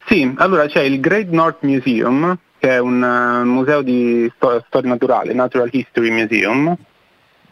[0.06, 4.88] Sì, allora c'è il Great North Museum, che è un eh, museo di sto- storia
[4.90, 6.74] naturale, Natural History Museum,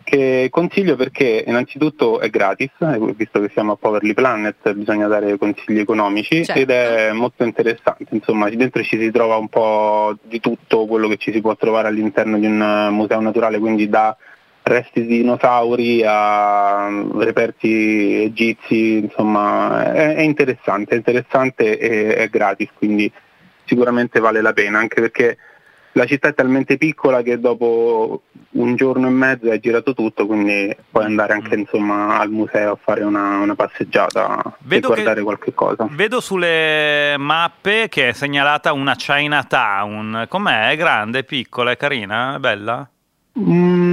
[0.07, 5.37] che consiglio perché innanzitutto è gratis, eh, visto che siamo a Poverly Planet bisogna dare
[5.37, 6.61] consigli economici Certo.
[6.61, 11.17] ed è molto interessante, insomma dentro ci si trova un po' di tutto quello che
[11.17, 14.17] ci si può trovare all'interno di un eh, museo naturale, quindi da
[14.63, 22.69] resti di dinosauri a reperti egizi, insomma è, è interessante, è interessante e è gratis,
[22.79, 23.11] quindi
[23.65, 25.37] sicuramente vale la pena, anche perché
[25.97, 30.75] la città è talmente piccola che dopo un giorno e mezzo hai girato tutto, quindi
[30.91, 31.61] puoi andare anche Mm.
[31.61, 35.89] insomma, al museo a fare una, una passeggiata Vedo e che- guardare qualche cosa.
[35.91, 40.27] Vedo sulle mappe che è segnalata una Chinatown.
[40.29, 40.71] Com'è?
[40.71, 42.89] È grande, è piccola, è carina, è bella?
[43.39, 43.86] Mm,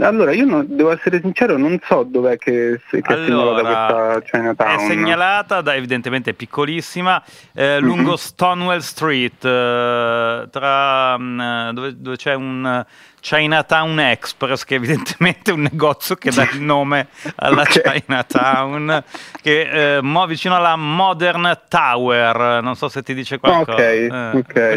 [0.00, 4.74] allora, io no- devo essere sincero, non so dov'è che, che è segnalata questa Chinatown.
[4.74, 7.22] È segnalata, da, evidentemente è piccolissima,
[7.54, 12.86] eh, lungo Stonewall Street, eh, tra, mm, dove, dove c'è un eh,
[13.20, 17.80] Chinatown Express, che evidentemente è un negozio che dà il nome alla Ok.
[18.04, 19.02] Chinatown,
[19.42, 23.72] che eh, mo- vicino alla Modern Tower, non so se ti dice qualcosa.
[23.72, 24.30] Ok, Eh,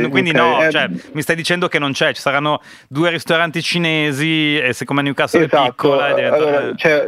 [0.04, 0.36] ok, Quindi ok.
[0.36, 4.74] no, Eh, cioè, mi stai dicendo che non c'è, ci saranno due ristoranti cinesi e
[4.74, 7.08] siccome Newcastle è Esatto, piccola è diventata- allora, c'è,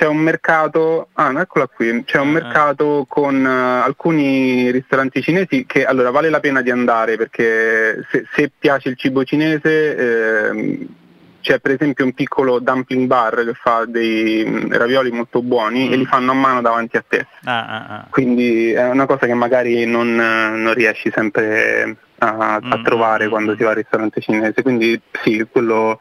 [0.00, 2.32] c'è un mercato, ah eccola qui, c'è un Eh.
[2.40, 3.48] mercato con eh,
[3.84, 8.96] alcuni ristoranti cinesi che allora vale la pena di andare perché se, se piace il
[8.96, 10.86] cibo cinese ehm,
[11.42, 15.92] c'è per esempio un piccolo dumpling bar che fa dei mm, ravioli molto buoni Mm.
[15.92, 18.06] e li fanno a mano davanti a te, Ah, ah, ah.
[18.08, 23.26] quindi è una cosa che magari non, eh, non riesci sempre a, a Mm, trovare
[23.26, 23.56] mm, quando mm.
[23.56, 26.00] si va al ristorante cinese, quindi sì, quello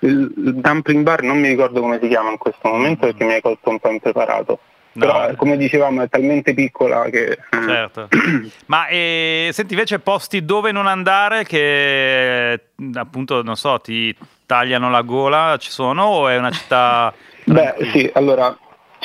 [0.00, 3.34] il, il dumpling bar non mi ricordo come si chiama in questo momento perché mi
[3.34, 4.58] hai colto un po' impreparato.
[4.92, 5.06] No.
[5.06, 7.30] Però eh, come dicevamo è talmente piccola che...
[7.30, 8.08] eh, Certo.
[8.66, 12.60] Ma eh, senti invece posti dove non andare che
[12.94, 17.12] appunto non so ti tagliano la gola ci sono o è una città
[17.44, 18.56] Beh sì, allora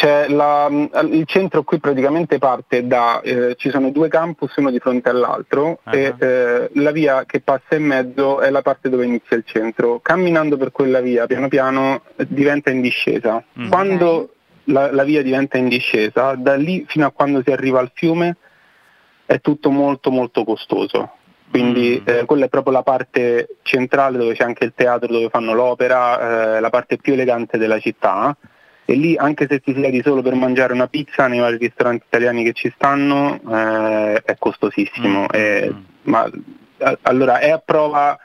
[0.03, 4.79] c'è la- il centro qui praticamente parte da, eh, ci sono due campus uno di
[4.79, 5.95] fronte all'altro Ah.
[5.95, 10.01] e eh, la via che passa in mezzo è la parte dove inizia il centro.
[10.01, 13.41] Camminando per quella via piano piano eh, diventa in discesa.
[13.57, 13.69] Mm.
[13.69, 14.33] Quando
[14.65, 18.35] la, la via diventa in discesa, da lì fino a quando si arriva al fiume
[19.25, 21.11] è tutto molto molto costoso.
[21.49, 22.09] Quindi Mm.
[22.13, 26.57] eh, quella è proprio la parte centrale dove c'è anche il teatro dove fanno l'opera,
[26.57, 28.35] eh, la parte più elegante della città.
[28.85, 32.43] E lì anche se ti siedi solo per mangiare una pizza nei vari ristoranti italiani
[32.43, 35.21] che ci stanno eh, è costosissimo.
[35.21, 35.83] Mm, E- mm.
[36.03, 36.29] ma
[36.79, 38.17] a- allora è a prova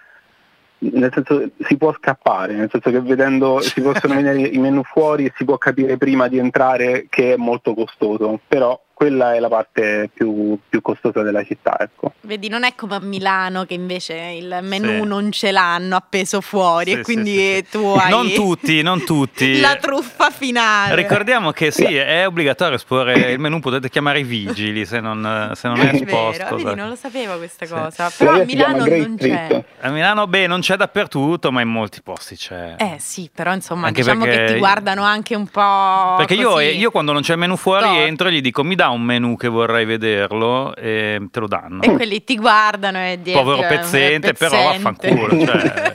[0.81, 5.25] nel senso si può scappare, nel senso che vedendo si possono vedere i menu fuori
[5.27, 9.46] e si può capire prima di entrare che è molto costoso, però quella è la
[9.48, 12.14] parte più, più costosa della città, ecco.
[12.22, 15.08] Vedi, non è come a Milano che invece il menù Sì.
[15.08, 19.61] non ce l'hanno appeso fuori Sì, e quindi sì, tu hai Non tutti, non tutti.
[19.62, 20.96] la truffa finale.
[20.96, 25.68] Ricordiamo che sì, è obbligatorio esporre il menù, potete chiamare i vigili se non, se
[25.68, 26.42] non è È esposto.
[26.42, 28.11] vero, vedi, non lo sapevo questa cosa.
[28.18, 29.64] Però a Milano non c'è.
[29.82, 32.74] A Milano, beh, non c'è dappertutto, ma in molti posti c'è.
[32.78, 36.50] Eh sì, però insomma Anche diciamo che perché- ti guardano anche un po' Perché io,
[36.50, 36.76] così.
[36.76, 38.02] io quando non c'è il menù fuori Storto.
[38.02, 41.83] entro e gli dico mi dà un menù che vorrei vederlo e te lo danno.
[41.83, 45.44] E quelli ti guardano e dicono Povero pezzente, però vaffanculo.
[45.44, 45.92] Cioè,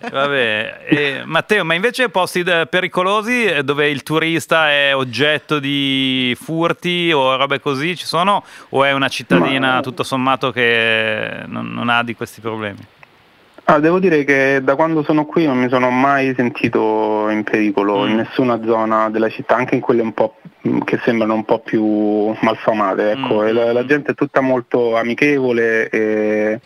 [0.10, 0.84] vabbè.
[0.88, 7.10] E, Matteo, ma invece posti eh, pericolosi eh, dove il turista è oggetto di furti
[7.12, 8.44] o robe così ci sono?
[8.70, 12.94] O è una cittadina Ma- tutto sommato che non, non ha di questi problemi?
[13.68, 18.04] Ah, devo dire che da quando sono qui non mi sono mai sentito in pericolo
[18.04, 18.08] Mm.
[18.10, 21.58] in nessuna zona della città, anche in quelle un po' mh, che sembrano un po'
[21.58, 23.10] più malfamate.
[23.10, 23.42] Ecco.
[23.42, 23.48] Mm.
[23.54, 26.60] La, la gente è tutta molto amichevole e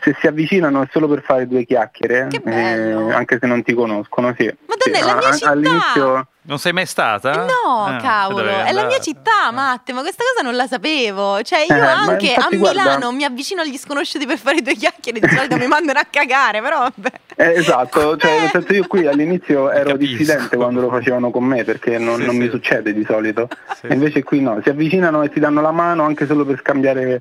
[0.00, 4.34] se si avvicinano è solo per fare due chiacchiere, eh, anche se non ti conoscono.
[4.36, 4.44] Sì.
[4.66, 5.50] Madonna, Sì, la mia città!
[5.50, 7.44] All'inizio Non sei mai stata?
[7.44, 11.42] No, Eh, cavolo, è la mia città, Matte, ma questa cosa non la sapevo.
[11.42, 14.74] Cioè, io Eh, anche a infatti, guarda- Milano mi avvicino agli sconosciuti per fare due
[14.74, 17.12] chiacchiere, di solito mi mandano a cagare, però vabbè.
[17.36, 20.16] Eh, esatto, cioè, nel senso io qui all'inizio ero Capisco.
[20.16, 22.40] diffidente quando lo facevano con me perché non, Sì, non sì.
[22.40, 23.48] mi succede di solito.
[23.78, 26.58] Sì, E invece qui no, si avvicinano e ti danno la mano anche solo per
[26.60, 27.20] scambiare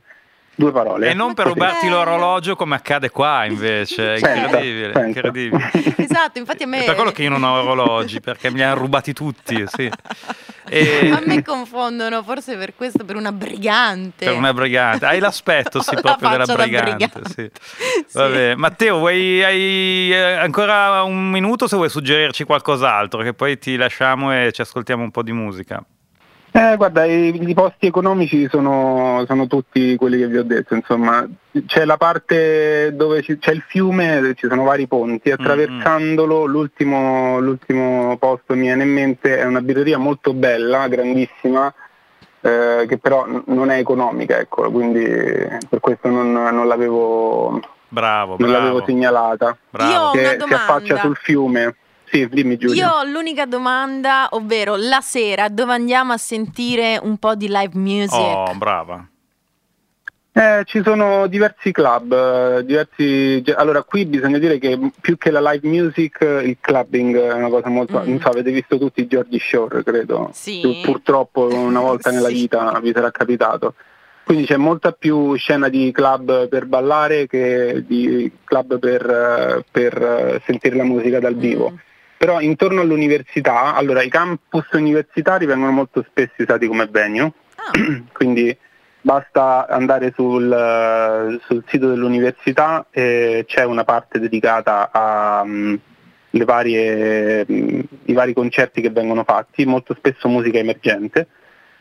[0.58, 1.10] due parole.
[1.10, 5.08] E non per rubarti l'orologio come accade qua invece, è Pensa, incredibile, pensa.
[5.08, 5.72] incredibile.
[6.08, 6.82] Esatto, infatti a me...
[6.82, 9.89] È per quello che io non ho orologi, perché me li hanno rubati tutti, sì.
[10.70, 14.26] E- A me confondono, forse per questo, per una brigante.
[14.26, 15.06] per una brigante.
[15.06, 16.91] Hai l'aspetto, sì, la proprio della brigante.
[16.91, 17.22] brigante.
[17.30, 17.52] Sì.
[18.08, 18.17] Sì.
[18.17, 18.56] Vabbè.
[18.56, 24.34] Matteo, vuoi, hai eh, ancora un minuto se vuoi suggerirci qualcos'altro, che poi ti lasciamo
[24.34, 25.84] e ci ascoltiamo un po' di musica.
[26.58, 31.24] Eh, guarda, i, i posti economici sono, sono tutti quelli che vi ho detto, insomma,
[31.67, 38.17] c'è la parte dove ci- c'è il fiume, ci sono vari ponti, attraversandolo l'ultimo, l'ultimo
[38.17, 41.72] posto mi viene in mente è una birreria molto bella, grandissima,
[42.41, 45.04] eh, che però n- non è economica, ecco, quindi
[45.70, 49.56] per questo non, non l'avevo, Bravo, non l'avevo segnalata.
[49.70, 49.91] bravo.
[49.91, 51.76] Io- Ho Che si affaccia sul fiume.
[52.10, 52.86] Sì, dimmi Giulia.
[52.86, 57.78] Io ho l'unica domanda, ovvero la sera dove andiamo a sentire un po' di live
[57.78, 58.20] music?
[58.20, 59.08] Oh, brava.
[60.38, 63.43] Eh, ci sono diversi club, eh, diversi...
[63.56, 67.50] Allora qui bisogna dire che più che la live music eh, il clubbing è una
[67.50, 68.00] cosa molto...
[68.00, 68.08] Mm.
[68.08, 70.30] Non so, avete visto tutti i Georgie Shore, credo.
[70.34, 70.60] Sì.
[70.62, 72.34] Pur- Purtroppo una volta nella Sì.
[72.36, 73.74] vita vi sarà capitato.
[74.24, 80.41] Quindi c'è molta più scena di club per ballare che di club per, eh, per,
[80.46, 81.72] sentire la musica dal vivo.
[81.72, 81.76] Mm.
[82.17, 87.71] Però intorno all'università, allora i campus universitari vengono molto spesso usati come venue, Ah,
[88.13, 88.56] quindi
[89.01, 95.75] basta andare sul, sul sito dell'università e c'è una parte dedicata a mm,
[96.43, 101.27] varie, mm, i vari concerti che vengono fatti, molto spesso musica emergente.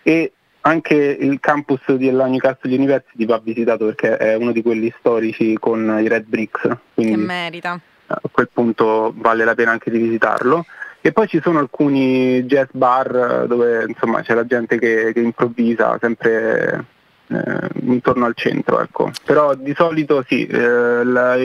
[0.03, 5.57] E anche il campus della Newcastle University va visitato perché è uno di quelli storici
[5.59, 7.81] con i Red Bricks, che quindi merita.
[8.07, 10.65] A quel punto vale la pena anche di visitarlo.
[11.01, 15.21] E poi ci sono alcuni jazz bar eh, dove insomma c'è la gente che, che
[15.21, 16.85] improvvisa sempre
[17.29, 19.11] eh, intorno al centro, ecco.
[19.25, 21.37] Però di solito sì, eh, la-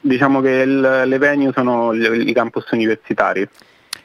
[0.00, 3.48] diciamo che il- le venue sono gli- i campus universitari.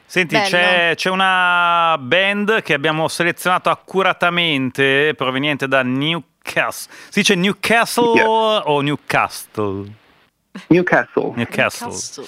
[0.06, 6.94] Senti, c'è, c'è una band che abbiamo selezionato accuratamente, proveniente da Newcastle.
[7.10, 8.26] Si dice Newcastle Yes.
[8.64, 9.84] o Newcastle?
[10.70, 11.34] Newcastle.
[11.36, 12.26] Newcastle.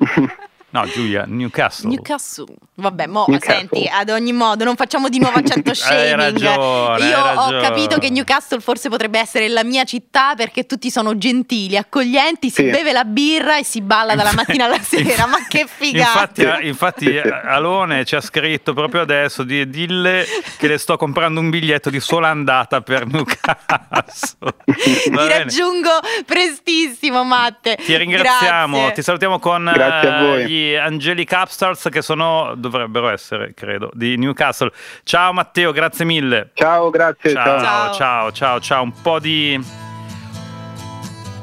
[0.74, 1.88] No, Giulia, Newcastle.
[1.88, 2.46] Newcastle.
[2.74, 3.68] Vabbè, mo Newcastle.
[3.70, 6.16] senti, ad ogni modo, non facciamo di nuovo accento Hai shaming.
[6.16, 10.90] ragione, Io hai ho capito che Newcastle forse potrebbe essere la mia città perché tutti
[10.90, 12.70] sono gentili, accoglienti, si Sì.
[12.70, 15.26] beve la birra e si balla dalla mattina alla sera.
[15.26, 16.18] Ma che figata!
[16.40, 20.24] Infatti, infatti Alone ci ha scritto proprio adesso di dille
[20.58, 24.54] che le sto comprando un biglietto di sola andata per Newcastle.
[24.74, 27.76] Ti raggiungo prestissimo, Matte.
[27.76, 28.94] Ti ringraziamo, Grazie.
[28.94, 30.62] ti salutiamo con Grazie a eh, voi.
[30.72, 34.70] Angelic Upstarts che sono, dovrebbero essere, credo, di Newcastle.
[35.02, 36.50] Ciao Matteo, grazie mille.
[36.54, 37.32] Ciao, grazie.
[37.32, 37.92] Ciao, ciao.
[37.94, 39.62] ciao, ciao, ciao, Un po' di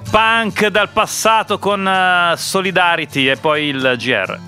[0.10, 4.40] punk dal passato con eh, Solidarity e poi il GR.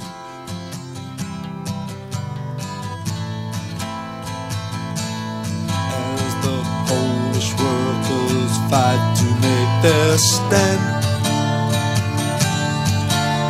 [6.25, 10.92] as the Polish workers fight to make their stand.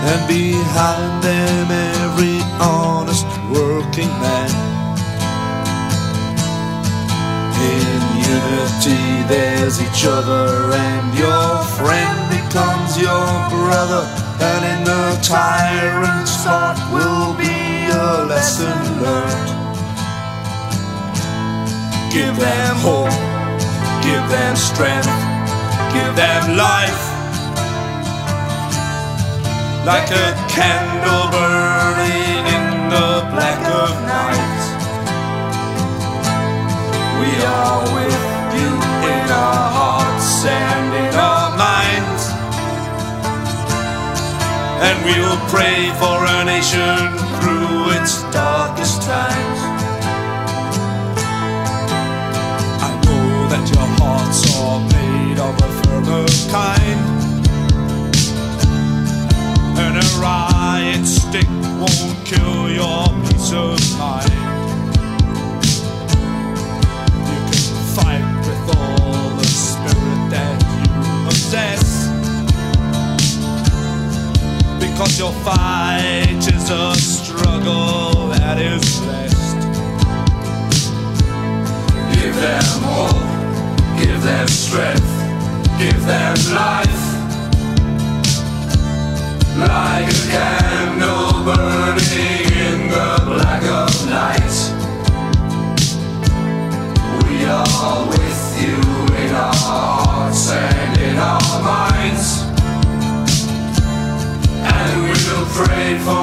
[0.05, 4.51] And behind them, every honest working man.
[7.71, 8.01] In
[8.35, 14.03] unity, there's each other, and your friend becomes your brother.
[14.43, 19.49] And in the tyrant's heart will be a lesson learned.
[22.11, 23.15] Give them hope,
[24.03, 25.07] give them strength,
[25.93, 27.12] give them life.
[29.85, 34.63] Like a candle burning in the black of night.
[37.19, 38.19] We are with
[38.55, 38.71] you
[39.11, 42.23] in our hearts and in our minds.
[44.87, 49.59] And we will pray for our nation through its darkest times.
[52.87, 57.32] I know that your hearts are made of a firmer kind.
[59.85, 64.31] And a riot stick won't kill your peace of mind.
[67.27, 72.07] You can fight with all the spirit that you possess.
[74.79, 79.57] Because your fight is a struggle that is blessed.
[82.15, 85.11] Give them hope, give them strength,
[85.77, 87.02] give them life.
[89.55, 94.53] Like a candle burning in the black of night.
[97.23, 98.77] We are with you
[99.15, 102.41] in our hearts and in our minds.
[104.73, 106.22] And we will pray for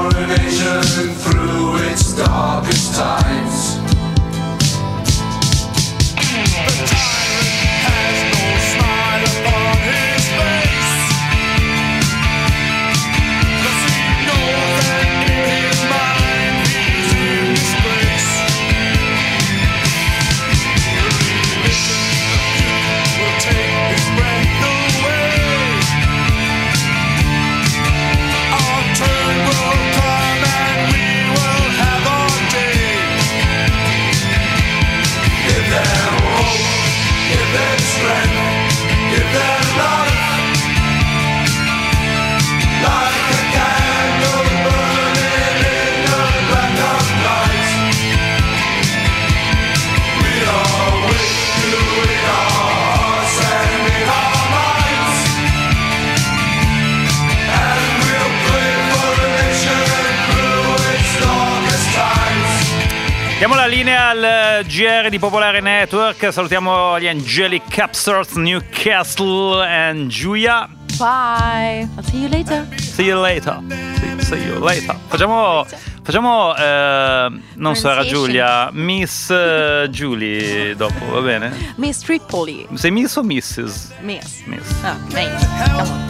[65.11, 66.33] di Popolare Network.
[66.33, 70.69] Salutiamo gli Angelic Capsters, Newcastle and Giulia.
[70.97, 71.89] Bye.
[71.97, 72.67] I'll see you later.
[72.79, 73.61] See you later.
[73.69, 74.97] See, see you later.
[75.09, 75.67] Facciamo,
[76.03, 78.25] facciamo eh, non Sara Pronunciation.
[78.25, 81.75] Giulia, Miss eh, Julie dopo, va bene?
[81.77, 82.69] Miss Tripoli.
[82.75, 83.91] Sei Miss o Mrs?
[84.01, 84.43] Miss.
[84.45, 84.83] Miss.
[84.83, 85.39] Ah, meglio.
[85.75, 86.09] Come on.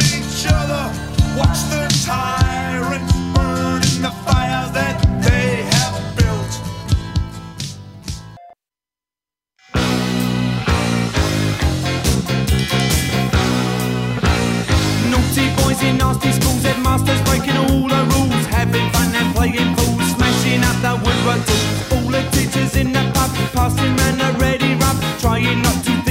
[15.82, 20.76] In nasty schools, headmasters breaking all the rules, having fun and playing fools, smashing up
[20.84, 21.92] the woodwork tools.
[21.92, 26.09] All the teachers in the pub, passing round the ready rub, trying not to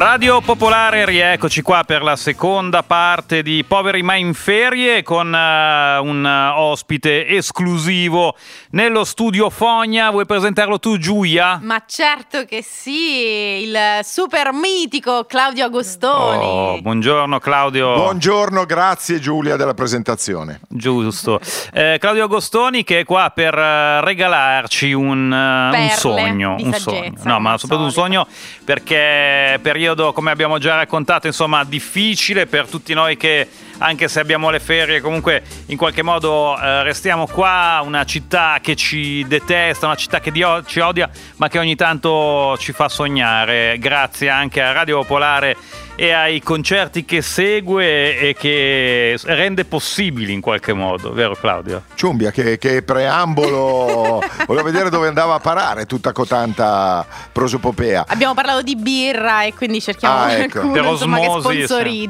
[0.00, 5.98] Radio Popolare, rieccoci qua per la seconda parte di Poveri ma in ferie con eh,
[5.98, 8.34] un eh, ospite esclusivo
[8.70, 10.10] nello studio Fogna.
[10.10, 11.58] Vuoi presentarlo tu, Giulia?
[11.62, 16.44] Ma certo che sì, il super mitico Claudio Agostoni.
[16.46, 17.92] Oh, buongiorno Claudio.
[17.92, 20.60] Buongiorno, grazie Giulia della presentazione.
[20.66, 21.38] Giusto.
[21.74, 26.54] Eh, Claudio Agostoni che è qua per eh, regalarci un, un sogno.
[26.58, 27.12] un saggezza, sogno.
[27.22, 28.24] No, ma soprattutto un solito.
[28.24, 28.26] sogno
[28.64, 29.58] perché
[29.90, 33.48] periodo, come abbiamo già raccontato, insomma, difficile per tutti noi che
[33.80, 38.76] anche se abbiamo le ferie, comunque in qualche modo eh, restiamo qua, una città che
[38.76, 43.76] ci detesta, una città che dio- ci odia, ma che ogni tanto ci fa sognare.
[43.78, 45.56] Grazie anche a Radio Popolare
[45.96, 51.82] e ai concerti che segue e che rende possibili in qualche modo, vero Claudio?
[51.94, 58.04] Ciumbia, che, che preambolo, volevo vedere dove andava a parare tutta cotanta prosopopea.
[58.08, 60.60] Abbiamo parlato di birra e quindi cerchiamo Ah, ecco.
[60.60, 61.56] qualcuno insomma, che osmosi,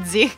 [0.04, 0.32] sì.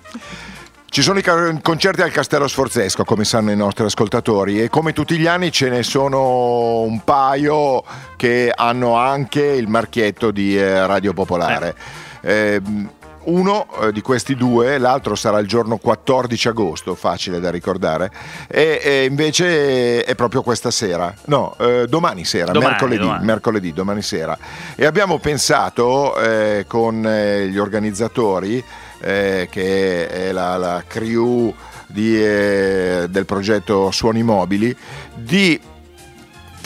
[0.93, 1.23] Ci sono i
[1.63, 5.71] concerti al Castello Sforzesco, come sanno i nostri ascoltatori, e come tutti gli anni ce
[5.71, 7.83] ne sono un paio
[8.15, 11.75] che hanno anche il marchietto di eh, Radio Popolare.
[12.21, 12.91] Ehm,
[13.25, 18.11] uno eh, di questi due, l'altro sarà il giorno 14 agosto, facile da ricordare,
[18.47, 23.25] e, e invece è proprio questa sera, no, eh, domani sera, Domani, mercoledì, domani.
[23.25, 24.37] mercoledì, domani sera.
[24.75, 28.63] E abbiamo pensato eh, con eh, gli organizzatori,
[29.03, 31.55] eh, che è la, la crew
[31.87, 34.75] di, eh, del progetto Suoni Mobili,
[35.15, 35.61] di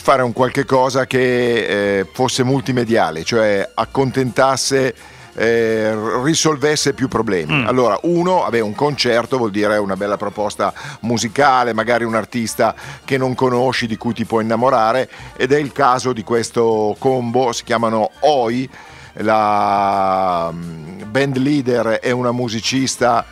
[0.06, 4.94] fare un qualche cosa che eh, fosse multimediale, cioè accontentasse,
[5.34, 7.54] eh, risolvesse più problemi.
[7.54, 7.66] Mm.
[7.66, 12.74] Allora, uno, vabbè, un concerto vuol dire una bella proposta musicale, magari un artista
[13.04, 17.52] che non conosci, di cui ti puoi innamorare, ed è il caso di questo combo,
[17.52, 18.70] si chiamano OI,
[19.18, 23.24] la mm, band leader è una musicista,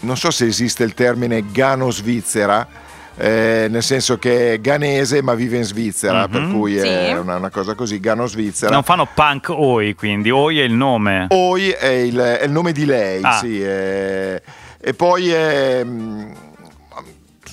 [0.00, 2.84] non so se esiste il termine gano-svizzera,
[3.18, 6.30] eh, nel senso che è ganese ma vive in Svizzera, Mhm.
[6.30, 6.86] per cui Sì.
[6.86, 8.72] è una, una cosa così, gano-svizzera.
[8.72, 11.26] Non fanno punk Oi, quindi Oi è il nome.
[11.30, 13.38] Oi è il, è il nome di lei, Ah.
[13.38, 14.42] sì, eh,
[14.78, 16.30] e poi è mm,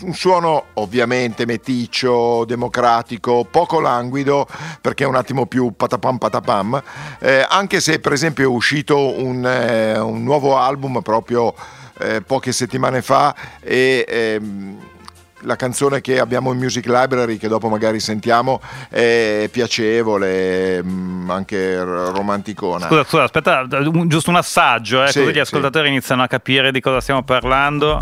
[0.02, 4.48] un suono ovviamente meticcio, democratico, poco languido,
[4.82, 6.82] perché è un attimo più patapam patapam,
[7.20, 11.54] eh, anche se per esempio è uscito un, eh, un nuovo album proprio
[12.00, 14.06] eh, poche settimane fa e...
[14.08, 14.78] ehm,
[15.46, 21.84] la canzone che abbiamo in Music Library, che dopo magari sentiamo, è piacevole, mm, anche
[21.84, 22.88] romanticona.
[22.88, 23.68] Scusa, scusa, aspetta,
[24.06, 25.40] giusto un assaggio, eh, Sì, così gli sì.
[25.40, 28.00] ascoltatori iniziano a capire di cosa stiamo parlando.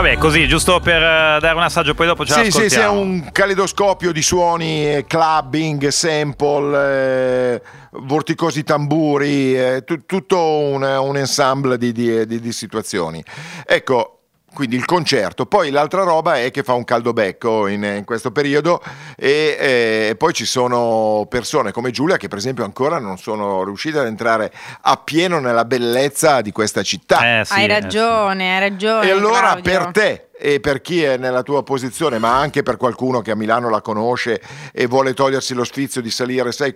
[0.00, 2.62] Vabbè, così, giusto per eh, dare un assaggio, poi dopo ce Sì, sì, sì, è
[2.62, 3.00] l'ascoltiamo.
[3.00, 7.62] un calidoscopio di suoni, eh, clubbing, sample, eh,
[8.02, 13.20] vorticosi tamburi, eh, tu- tutto un, un ensemble di, di- di- di situazioni.
[13.66, 14.17] Ecco,
[14.58, 15.46] quindi il concerto.
[15.46, 18.82] Poi l'altra roba è che fa un caldo becco in, in questo periodo
[19.16, 24.00] e eh, poi ci sono persone come Giulia che per esempio ancora non sono riuscite
[24.00, 27.38] ad entrare appieno nella bellezza di questa città.
[27.38, 29.06] Eh, sì, hai eh, ragione, hai ragione.
[29.06, 29.62] E allora Claudio.
[29.62, 33.36] per te e per chi è nella tua posizione, ma anche per qualcuno che a
[33.36, 34.42] Milano la conosce
[34.72, 36.72] e vuole togliersi lo sfizio di salire, sai,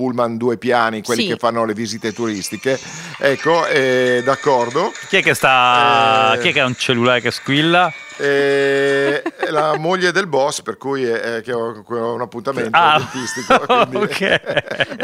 [0.00, 1.28] pullman due piani, quelli Sì.
[1.28, 2.78] che fanno le visite turistiche,
[3.18, 4.92] ecco, eh, d'accordo.
[5.08, 6.32] Chi è che sta.
[6.34, 6.38] Eh.
[6.40, 7.92] Chi è che ha un cellulare che squilla?
[8.22, 12.76] Eh, è la moglie del boss, per cui è, è che ho, ho un appuntamento
[12.76, 13.54] Ah, dentistico.
[13.64, 14.40] ok.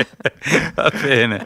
[0.74, 1.44] Va bene.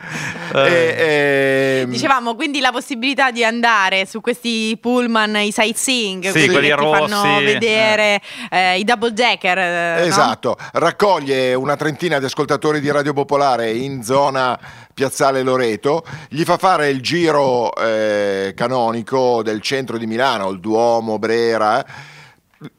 [0.54, 6.48] E, ehm, Dicevamo quindi la possibilità di andare su questi pullman, i sightseeing, Sì, quelli
[6.48, 9.58] quelli che ti fanno rossi, vedere eh, i double decker.
[9.58, 10.06] eh, no?
[10.06, 14.58] Esatto, raccoglie una trentina di ascoltatori di Radio Popolare in zona
[15.00, 21.18] Piazzale Loreto, gli fa fare il giro eh, canonico del centro di Milano, il Duomo,
[21.18, 21.82] Brera.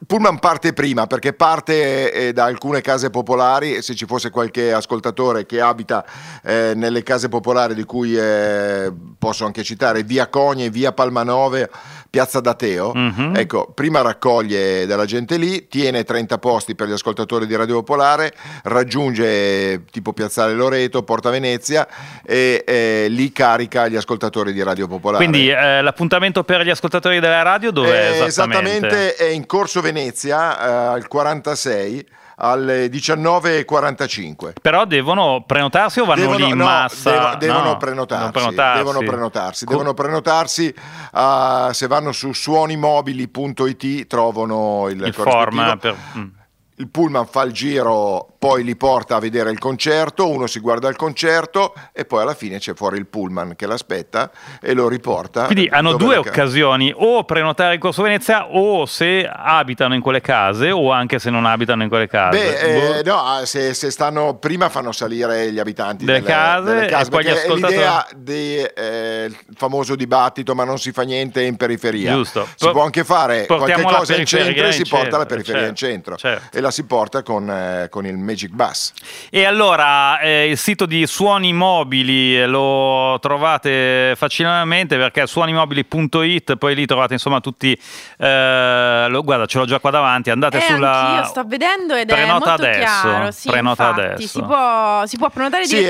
[0.06, 5.46] Pullman parte prima perché parte eh, da alcune case popolari se ci fosse qualche ascoltatore
[5.46, 6.04] che abita
[6.44, 11.68] eh, nelle case popolari di cui eh, posso anche citare via Cogne, via Palmanove,
[12.12, 12.92] Piazza Dateo.
[12.92, 13.32] Mhm.
[13.36, 18.34] Ecco, prima raccoglie della gente lì, tiene 30 posti per gli ascoltatori di Radio Popolare,
[18.64, 21.88] raggiunge eh, tipo Piazzale Loreto, Porta Venezia
[22.22, 25.24] e eh, lì carica gli ascoltatori di Radio Popolare.
[25.26, 28.68] Quindi eh, l'appuntamento per gli ascoltatori della radio dove Eh, è esattamente?
[28.88, 32.06] esattamente è in Corso Venezia eh, al 46
[32.36, 34.52] alle 19.45.
[34.60, 37.10] Però devono prenotarsi o vanno lì in no, massa?
[37.10, 38.76] devo- devono, No, prenotarsi, devono prenotarsi.
[38.84, 40.74] devono prenotarsi, Co- devono prenotarsi,
[41.12, 45.30] ah, se vanno su suonimobili.it trovano il, il corrispettivo.
[45.30, 45.96] form per...
[46.18, 46.28] mm.
[46.76, 50.88] Il pullman fa il giro, poi li porta a vedere il concerto, uno si guarda
[50.88, 55.44] il concerto e poi alla fine c'è fuori il pullman che l'aspetta e lo riporta.
[55.44, 60.00] Quindi hanno due le ca- occasioni, o prenotare il corso Venezia o se abitano in
[60.00, 62.38] quelle case o anche se non abitano in quelle case.
[62.38, 63.10] Beh, eh, Boh.
[63.10, 67.06] no, ah, se, se stanno prima fanno salire gli abitanti Delle delle, case delle case,
[67.06, 72.12] e poi gli ascoltatori- l'idea del famoso dibattito ma non si fa niente in periferia.
[72.14, 72.48] Giusto.
[72.56, 75.66] Si Po- può anche fare qualche cosa in centro e in si porta la periferia
[75.66, 76.61] in certo, centro certo.
[76.62, 78.92] La si porta con, eh, con il Magic Bus.
[79.30, 86.56] E allora eh, il sito di Suoni Mobili eh, lo trovate facilmente perché è suonimobili.it,
[86.56, 87.78] poi lì trovate insomma tutti,
[88.18, 91.08] eh, lo- guarda ce l'ho già qua davanti, andate Eh, sulla...
[91.08, 93.30] anch'io sto vedendo ed è Prenota molto adesso, chiaro.
[93.30, 94.28] Sì, prenota infatti, adesso.
[94.28, 95.80] Si può, si può prenotare Sì, eh,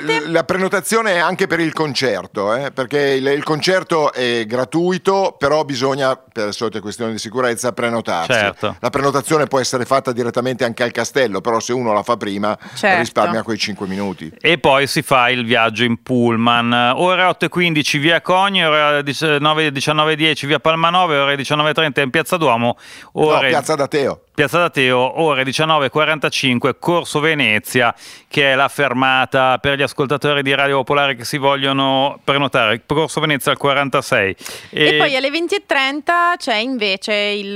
[0.00, 0.28] direttamente.
[0.30, 5.64] la prenotazione è anche per il concerto, eh, perché il, il concerto è gratuito, però
[5.64, 8.32] bisogna, per le solite questioni di sicurezza, prenotarsi.
[8.32, 8.76] Certo.
[8.80, 10.19] La prenotazione può essere fatta direttamente
[10.64, 12.98] anche al castello, però se uno la fa prima Certo.
[12.98, 14.32] risparmia quei 5 minuti.
[14.40, 16.92] E poi si fa il viaggio in pullman.
[16.96, 22.36] Ore 8 e 15 via Cogni, ore 19 19.10 via Palmanove, ore 19.30 in Piazza
[22.36, 22.76] Duomo,
[23.14, 24.22] No, ore Piazza Dateo.
[24.40, 27.94] Piazza Dateo, ore 19.45, Corso Venezia,
[28.26, 32.82] che è la fermata per gli ascoltatori di Radio Popolare che si vogliono prenotare.
[32.86, 34.36] Corso Venezia al 46.
[34.70, 36.02] E poi alle 20.30
[36.38, 37.48] c'è invece il,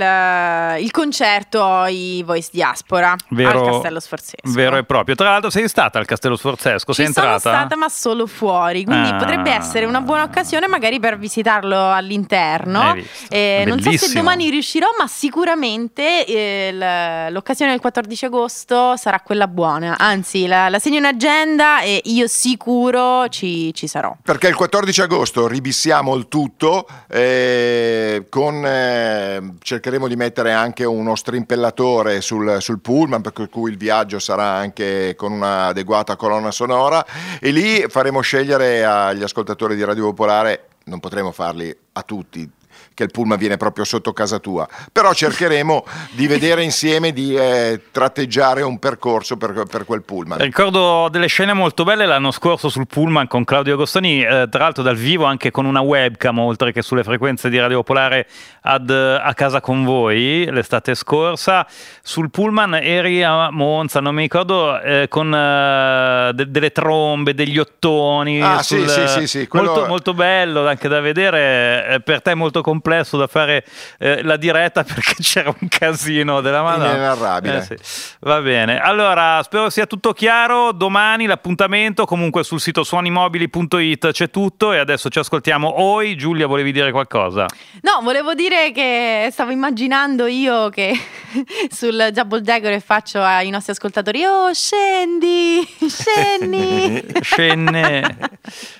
[0.78, 4.52] il concerto i Voice Diaspora vero, al Castello Sforzesco.
[4.52, 5.14] Vero e proprio.
[5.14, 7.56] Tra l'altro sei stata al Castello Sforzesco, sei Ci sono entrata?
[7.56, 9.16] stata ma solo fuori, quindi Ah.
[9.16, 12.94] potrebbe essere una buona occasione magari per visitarlo all'interno.
[13.30, 19.20] Eh, non so se domani riuscirò, ma sicuramente eh, l- l'occasione del 14 agosto sarà
[19.20, 19.96] quella buona.
[19.98, 24.16] Anzi, la, la segno in agenda e io sicuro ci, ci sarò.
[24.22, 31.14] Perché il 14 agosto ribissiamo il tutto, eh, con, eh, cercheremo di mettere anche uno
[31.14, 37.04] strimpellatore sul, sul pullman, per cui il viaggio sarà anche con un'adeguata colonna sonora
[37.40, 42.48] e lì faremo scegliere agli ascoltatori di Radio Popolare, non potremo farli a tutti,
[42.94, 47.80] che il pullman viene proprio sotto casa tua, però cercheremo di vedere insieme di eh,
[47.90, 50.38] tratteggiare un percorso per, per quel pullman.
[50.38, 54.84] Ricordo delle scene molto belle l'anno scorso sul Pullman con Claudio Agostoni, eh, tra l'altro
[54.84, 58.28] dal vivo anche con una webcam, oltre che sulle frequenze di Radio Popolare
[58.62, 61.66] ad, a casa con voi l'estate scorsa.
[62.00, 67.58] Sul Pullman eri a Monza, non mi ricordo, eh, con eh, de- delle trombe, degli
[67.58, 68.40] ottoni.
[68.40, 72.30] Ah, sì, sì, sì, sì, quello- Molto, molto bello anche da vedere, eh, per te
[72.30, 72.82] è molto complesso
[73.16, 73.64] da fare
[73.98, 77.58] eh, la diretta perché c'era un casino della Madonna.
[77.58, 77.76] Eh, sì.
[78.20, 80.72] Va bene, allora spero sia tutto chiaro.
[80.72, 84.72] Domani l'appuntamento, comunque sul sito suonimobili.it c'è tutto.
[84.72, 85.80] E adesso ci ascoltiamo.
[85.80, 87.46] Oi, Giulia, volevi dire qualcosa?
[87.82, 90.92] No, volevo dire che stavo immaginando io che
[91.70, 97.04] sul Double Dagger e faccio ai nostri ascoltatori: Oh, scendi, scendi.
[97.20, 98.16] Scenne.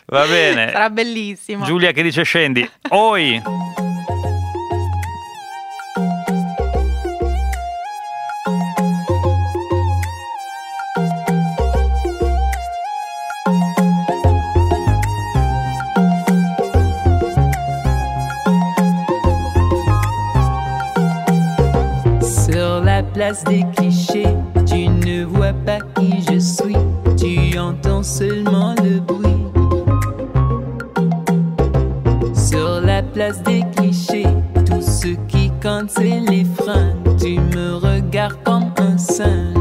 [0.07, 0.71] Va bene.
[0.73, 1.65] Sarà bellissimo.
[1.65, 2.69] Giulia che dice scendi.
[2.91, 3.94] Oi.
[23.15, 24.27] Place des clichés,
[24.67, 26.77] tu ne vois pas qui je suis,
[27.17, 29.47] tu entends seulement le bruit.
[32.35, 34.27] Sur la place des clichés,
[34.67, 39.54] tout ce qui compte c'est les fringues, tu me regardes comme un singe.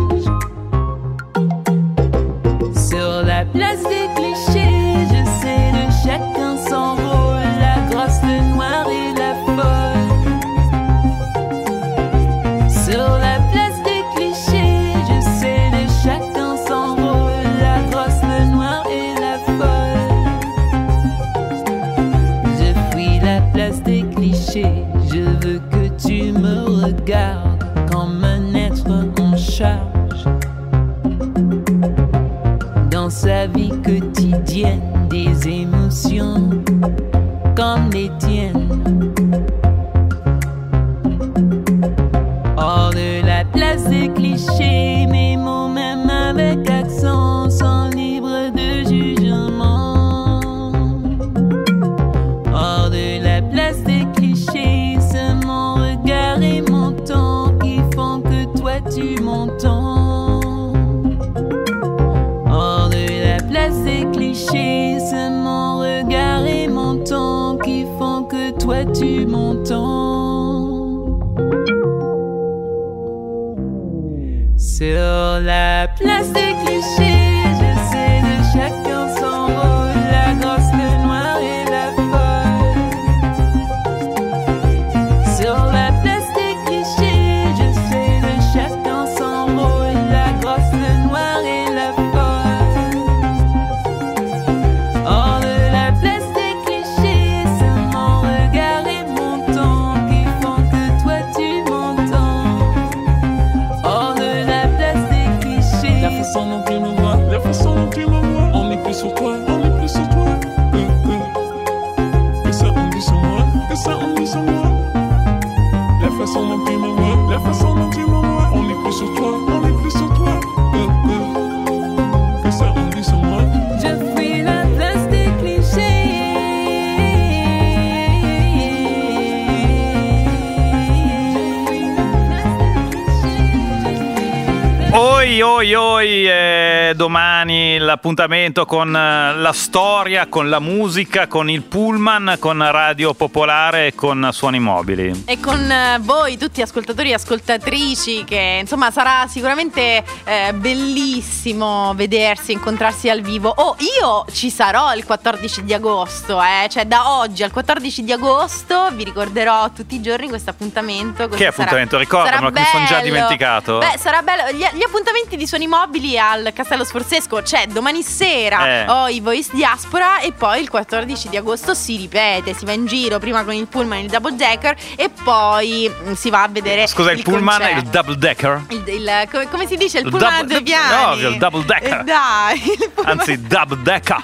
[135.63, 136.62] Oi, oi, oi,
[136.95, 143.87] domani l'appuntamento con eh, la storia, con la musica, con il pullman, con Radio Popolare
[143.87, 145.23] e con Suoni Mobili.
[145.25, 152.51] E con eh, voi tutti ascoltatori e ascoltatrici che insomma sarà sicuramente eh, bellissimo vedersi,
[152.51, 153.49] incontrarsi al vivo.
[153.49, 158.11] Oh, io ci sarò il 14 di agosto, eh, cioè da oggi al 14 di
[158.11, 161.27] agosto vi ricorderò tutti i giorni questo appuntamento.
[161.27, 161.97] Che sarà- appuntamento?
[161.97, 163.79] Ricordamelo, che mi son già dimenticato.
[163.79, 164.51] Beh, sarà bello.
[164.51, 168.85] Gli, gli appuntamenti di Suoni Mobili al Castello Sforzesco c'è domani sera Eh.
[168.89, 172.85] ho i Voice Diaspora e poi il 14 di agosto si ripete, si va in
[172.85, 176.87] giro prima con il pullman il double decker e poi mm, si va a vedere
[176.87, 177.97] Scusa, il, pullman è il concerto.
[178.01, 178.65] double decker?
[178.69, 179.99] Il- il- come, come si dice?
[179.99, 181.21] Il Il pullman a due piani.
[181.21, 181.99] no, il double decker.
[181.99, 184.23] Eh, dai, il pullman- Anzi, double decker.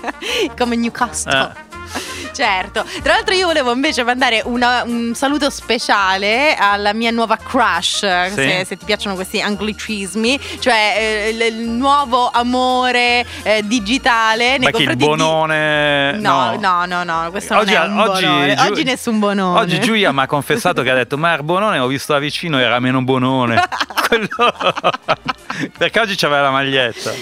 [0.58, 1.52] come Newcastle.
[1.56, 1.69] Eh.
[2.40, 7.98] Certo, tra l'altro io volevo invece mandare una- un saluto speciale alla mia nuova crush,
[8.32, 14.60] se, se ti piacciono questi anglicismi, cioè eh, il, il nuovo amore eh, digitale nei
[14.60, 16.12] Ma che il confronti di- bonone?
[16.12, 18.54] No, no, no, no, questo Oggi, non è oggi, bonone.
[18.56, 19.60] Giu- Oggi nessun bonone.
[19.60, 22.58] Oggi Giulia mi ha confessato che ha detto: Ma il bonone ho visto da vicino,
[22.58, 23.60] era meno bonone.
[25.76, 27.12] Perché oggi c'aveva la maglietta.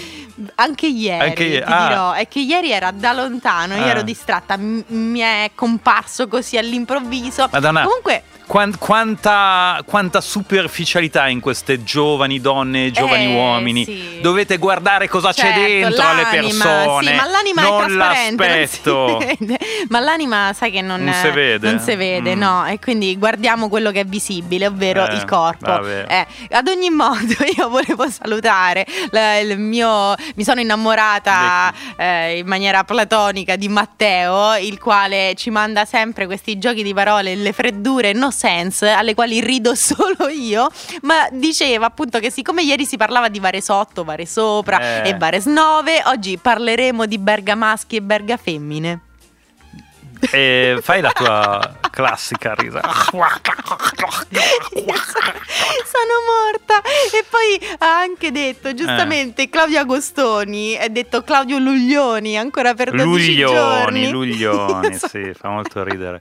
[0.57, 1.89] Anche ieri, Anche ieri, ti ah.
[1.89, 3.89] dirò, è che ieri era da lontano, io Ah.
[3.89, 7.49] ero distratta, m- mi è comparso così all'improvviso.
[7.51, 7.82] Madonna.
[7.82, 13.84] Comunque, quanta, quanta superficialità in queste giovani donne e giovani Eh, uomini.
[13.84, 14.18] sì.
[14.20, 17.11] Dovete guardare cosa c'è certo, dentro alle persone.
[17.11, 18.66] Sì, ma l'anima non è trasparente, non
[19.46, 19.57] si.
[19.90, 21.70] Ma l'anima, sai che non, Non si vede.
[21.70, 22.38] non si vede, Mm.
[22.38, 22.66] no.
[22.66, 25.84] E quindi guardiamo quello che è visibile, ovvero Eh, il corpo.
[25.86, 28.86] Eh, ad ogni modo, io volevo salutare
[29.57, 30.14] mio.
[30.34, 36.59] Mi sono innamorata eh, in maniera platonica di Matteo, il quale ci manda sempre questi
[36.59, 40.68] giochi di parole, le freddure no sense, alle quali rido solo io.
[41.03, 45.09] Ma diceva appunto che siccome ieri si parlava di Vare Sotto, Vare Sopra Eh.
[45.11, 49.01] e Vare Snove, oggi parleremo di bergamaschi e bergafemmine.
[50.30, 52.80] E fai la tua classica risa.
[55.88, 56.80] Sono morta.
[56.82, 59.48] E poi ha anche detto, giustamente, Eh.
[59.48, 64.10] Claudio Agostoni, è detto Claudio Luglioni, ancora per 12 Luglioni, giorni.
[64.10, 66.20] Luglioni, Io so- sì, fa molto ridere.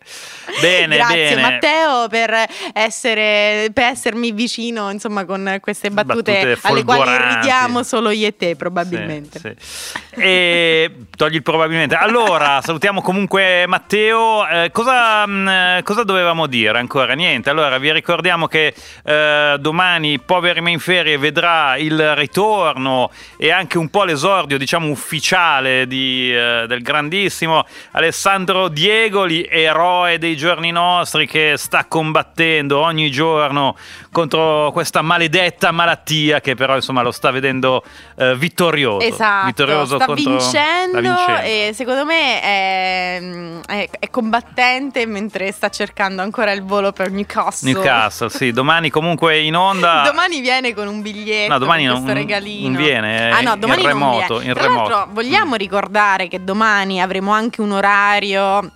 [0.61, 1.41] Bene, Grazie bene.
[1.41, 8.09] Matteo per, essere, per essermi vicino insomma con queste battute, Battute alle quali ridiamo solo
[8.09, 9.39] io e te probabilmente.
[9.39, 10.19] Sì, sì.
[10.19, 11.95] E togli il probabilmente.
[11.95, 13.86] Allora, salutiamo comunque Matteo.
[13.89, 17.13] Eh, cosa, mh, cosa dovevamo dire ancora?
[17.13, 17.49] Niente.
[17.49, 18.73] Allora, vi ricordiamo che
[19.05, 24.89] eh, domani Poveri Ma in Ferie vedrà il ritorno e anche un po' l'esordio, diciamo,
[24.89, 33.09] ufficiale di, eh, del grandissimo Alessandro Diegoli, eroe dei giorni nostri che sta combattendo ogni
[33.09, 33.77] giorno
[34.18, 37.84] contro questa maledetta malattia che però insomma lo sta vedendo
[38.15, 39.05] eh, vittorioso.
[39.05, 41.41] Esatto, vittorioso sta, vincendo sta vincendo.
[41.43, 43.22] e secondo me è,
[43.68, 47.72] è- è combattente mentre sta cercando ancora il volo per Newcastle.
[47.72, 50.01] Newcastle, sì, domani comunque in onda.
[50.09, 52.70] Domani viene con un biglietto, No, domani non- regalino.
[52.70, 54.45] non viene, ah no, in domani non remoto, viene.
[54.47, 54.89] in Tra remoto.
[54.89, 58.72] l'altro vogliamo ricordare che domani avremo anche un orario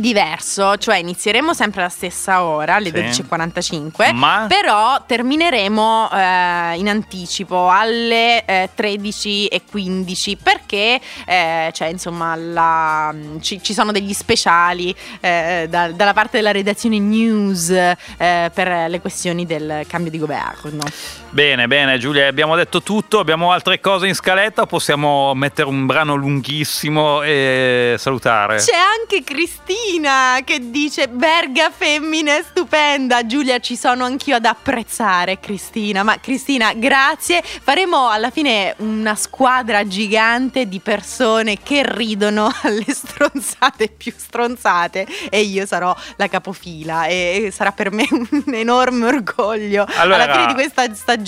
[0.00, 3.22] diverso, cioè inizieremo sempre alla stessa ora, alle Sì.
[3.22, 4.46] 12.45, Ma?
[4.48, 13.72] però termineremo eh, in anticipo alle eh, 13.15 perché eh, cioè, insomma la- ci, ci
[13.72, 19.84] sono degli speciali eh, da- dalla parte della redazione news eh, per le questioni del
[19.88, 20.84] cambio di governo.
[21.36, 26.14] Bene, bene Giulia, abbiamo detto tutto, abbiamo altre cose in scaletta possiamo mettere un brano
[26.14, 28.56] lunghissimo e salutare?
[28.56, 33.26] C'è anche Cristina che dice Verga femmina è stupenda.
[33.26, 36.02] Giulia, ci sono anch'io ad apprezzare Cristina.
[36.02, 37.42] Ma Cristina, grazie.
[37.42, 45.40] Faremo alla fine una squadra gigante di persone che ridono alle stronzate più stronzate e
[45.42, 50.54] io sarò la capofila e sarà per me un enorme orgoglio Allora, alla fine di
[50.54, 51.24] questa stagione.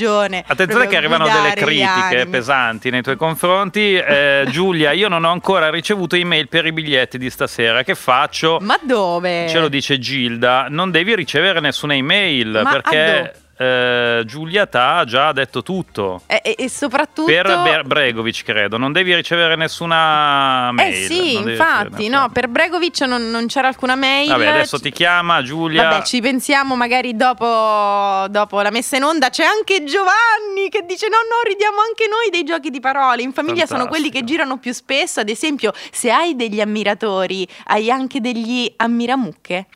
[0.46, 3.94] Attenzione proprio che arrivano delle critiche pesanti nei tuoi confronti.
[3.94, 7.82] Eh, Giulia, io non ho ancora ricevuto email per i biglietti di stasera.
[7.82, 8.58] Che faccio?
[8.60, 9.48] Ma dove?
[9.48, 10.66] Ce lo dice Gilda.
[10.68, 16.22] Non devi ricevere nessuna email Ma perché eh, Giulia t'ha già detto tutto.
[16.26, 18.76] E, e- soprattutto Per Ber- Bregovic, credo.
[18.78, 20.94] Non devi ricevere nessuna mail.
[20.94, 24.28] Eh sì, infatti, no, per Bregovic non, non c'era alcuna mail.
[24.28, 25.88] Vabbè, adesso ti chiama Giulia.
[25.88, 29.28] Vabbè, ci pensiamo magari dopo, dopo la messa in onda.
[29.28, 33.22] C'è anche Giovanni che dice: No, no, ridiamo anche noi dei giochi di parole.
[33.22, 35.18] In famiglia sono quelli che girano più spesso.
[35.18, 39.66] Ad esempio, se hai degli ammiratori, hai anche degli ammiramucche.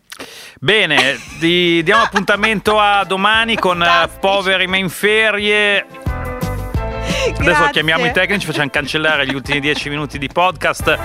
[0.60, 5.86] Bene, ti diamo appuntamento a domani con eh, Poveri ma in ferie.
[7.24, 7.70] Adesso Grazie.
[7.70, 10.98] chiamiamo i tecnici, facciamo cancellare gli ultimi dieci minuti di podcast.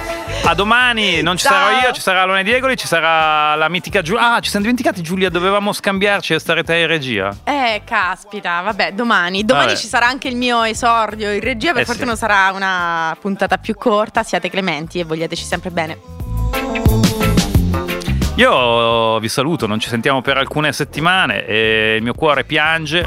[0.43, 1.53] A domani, non ci Ciao.
[1.53, 4.33] sarò io, ci sarà Alone Diegoli, ci sarà la mitica Giulia.
[4.35, 7.35] Ah, ci siamo dimenticati Giulia, dovevamo scambiarci e stare te in regia.
[7.43, 9.45] Eh, caspita, vabbè, domani.
[9.45, 9.77] Domani Vabbè.
[9.79, 11.71] ci sarà anche il mio esordio in regia.
[11.71, 11.91] Per Eh sì.
[11.91, 14.23] fortuna sarà una puntata più corta.
[14.23, 17.06] Siate clementi e vogliateci sempre bene.
[18.37, 23.03] Io vi saluto, non ci sentiamo per alcune settimane e il mio cuore piange.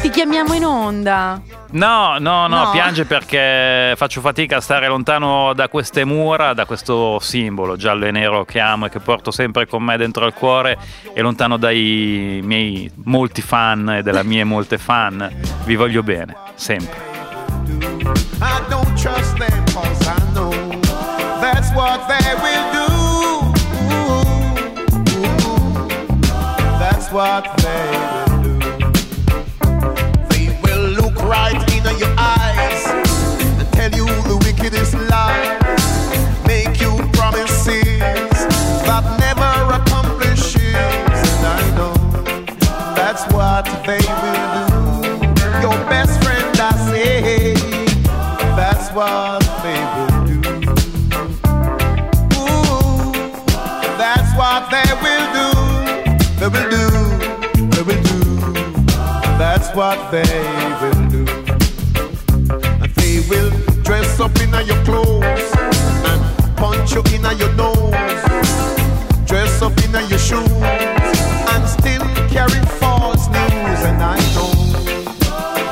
[0.00, 1.40] Ti chiamiamo in onda.
[1.70, 2.70] No, no, no, No.
[2.70, 8.10] piange perché faccio fatica a stare lontano da queste mura, da questo simbolo giallo e
[8.10, 10.76] nero che amo e che porto sempre con me dentro al cuore
[11.12, 15.30] e lontano dai miei molti fan e delle mie molte fan.
[15.64, 17.06] Vi voglio bene, sempre.
[18.40, 20.50] I don't trust them cause I know
[21.40, 22.77] that's what they will do.
[27.10, 27.88] That's what they
[28.28, 28.58] will do.
[30.28, 32.84] They will look right in your eyes
[33.58, 35.58] and tell you the wickedest lies.
[36.46, 37.98] Make you promises
[38.84, 40.74] that never accomplishes.
[40.74, 41.94] And I know
[42.94, 44.37] that's what they will
[60.10, 60.22] they
[60.80, 61.24] will do.
[62.96, 63.50] They will
[63.82, 65.52] dress up in your clothes
[66.08, 68.22] and punch you in your nose.
[69.26, 70.50] Dress up in your shoes
[71.52, 73.80] and still carry false news.
[73.84, 74.52] And I know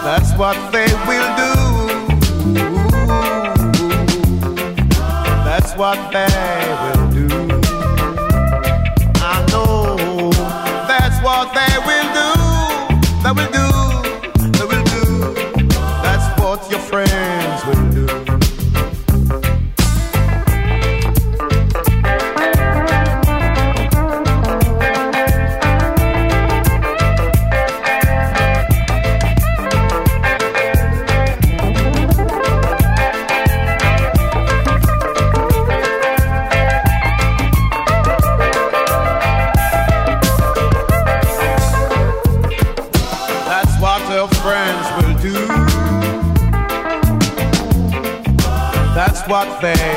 [0.04, 1.52] that's what they will do.
[5.44, 6.26] That's what they
[6.82, 7.05] will do.
[49.48, 49.95] That's what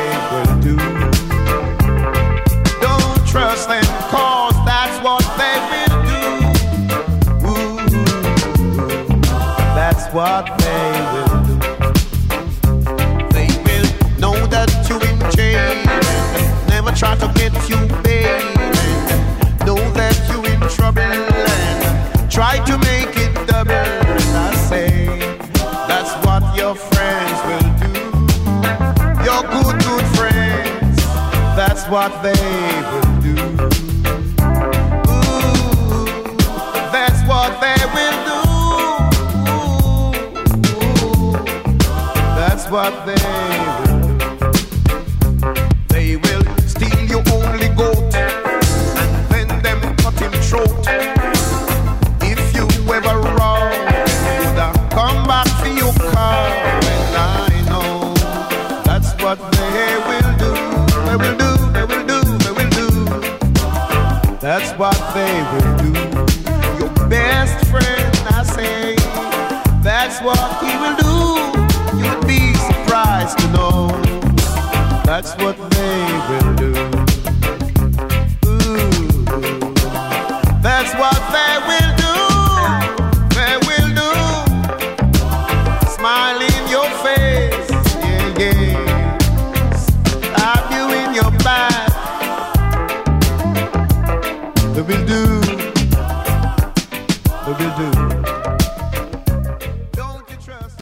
[32.22, 32.49] that's